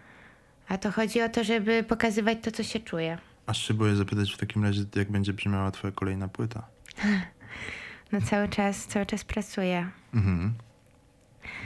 [0.68, 3.18] A to chodzi o to, żeby pokazywać to, co się czuje.
[3.46, 6.62] Aż się boję zapytać w takim razie, jak będzie brzmiała twoja kolejna płyta.
[8.12, 9.90] No cały czas, cały czas pracuję.
[10.14, 10.54] Mhm.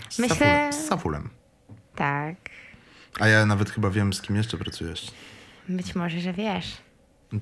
[0.09, 0.72] Z Myślę- Safulem.
[0.72, 1.30] Z Safulem.
[1.96, 2.36] Tak.
[3.20, 5.11] A ja nawet chyba wiem, z kim jeszcze pracujesz.
[5.68, 6.76] Być może, że wiesz.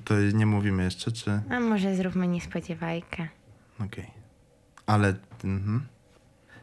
[0.05, 1.41] To nie mówimy jeszcze, czy...
[1.49, 3.27] A może zróbmy niespodziewajkę.
[3.79, 4.07] Okej.
[4.85, 5.15] Ale...
[5.43, 5.87] Mhm.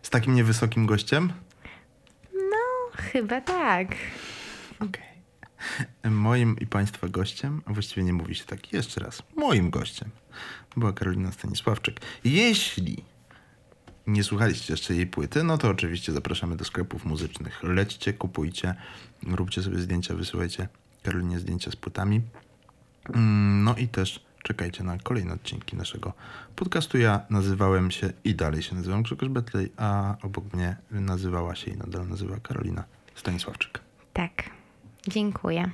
[0.02, 1.32] Z takim niewysokim gościem?
[2.34, 3.88] No, chyba tak.
[4.80, 5.16] Okej.
[6.10, 10.10] Moim i Państwa gościem, a właściwie nie mówi się tak, jeszcze raz, moim gościem
[10.76, 12.00] była Karolina Stanisławczyk.
[12.24, 13.04] Jeśli
[14.06, 17.62] nie słuchaliście jeszcze jej płyty, no to oczywiście zapraszamy do sklepów muzycznych.
[17.62, 18.74] Lećcie, kupujcie,
[19.22, 20.68] róbcie sobie zdjęcia, wysyłajcie
[21.02, 22.20] Karolinie zdjęcia z płytami.
[23.14, 26.12] Mm, No i też czekajcie na kolejne odcinki naszego
[26.56, 26.98] podcastu.
[26.98, 31.76] Ja nazywałem się i dalej się nazywam Grzegorz Betlej, a obok mnie nazywała się i
[31.76, 32.84] nadal nazywa Karolina
[33.14, 33.80] Stanisławczyk.
[34.12, 34.50] Tak.
[35.08, 35.70] Dziękuję.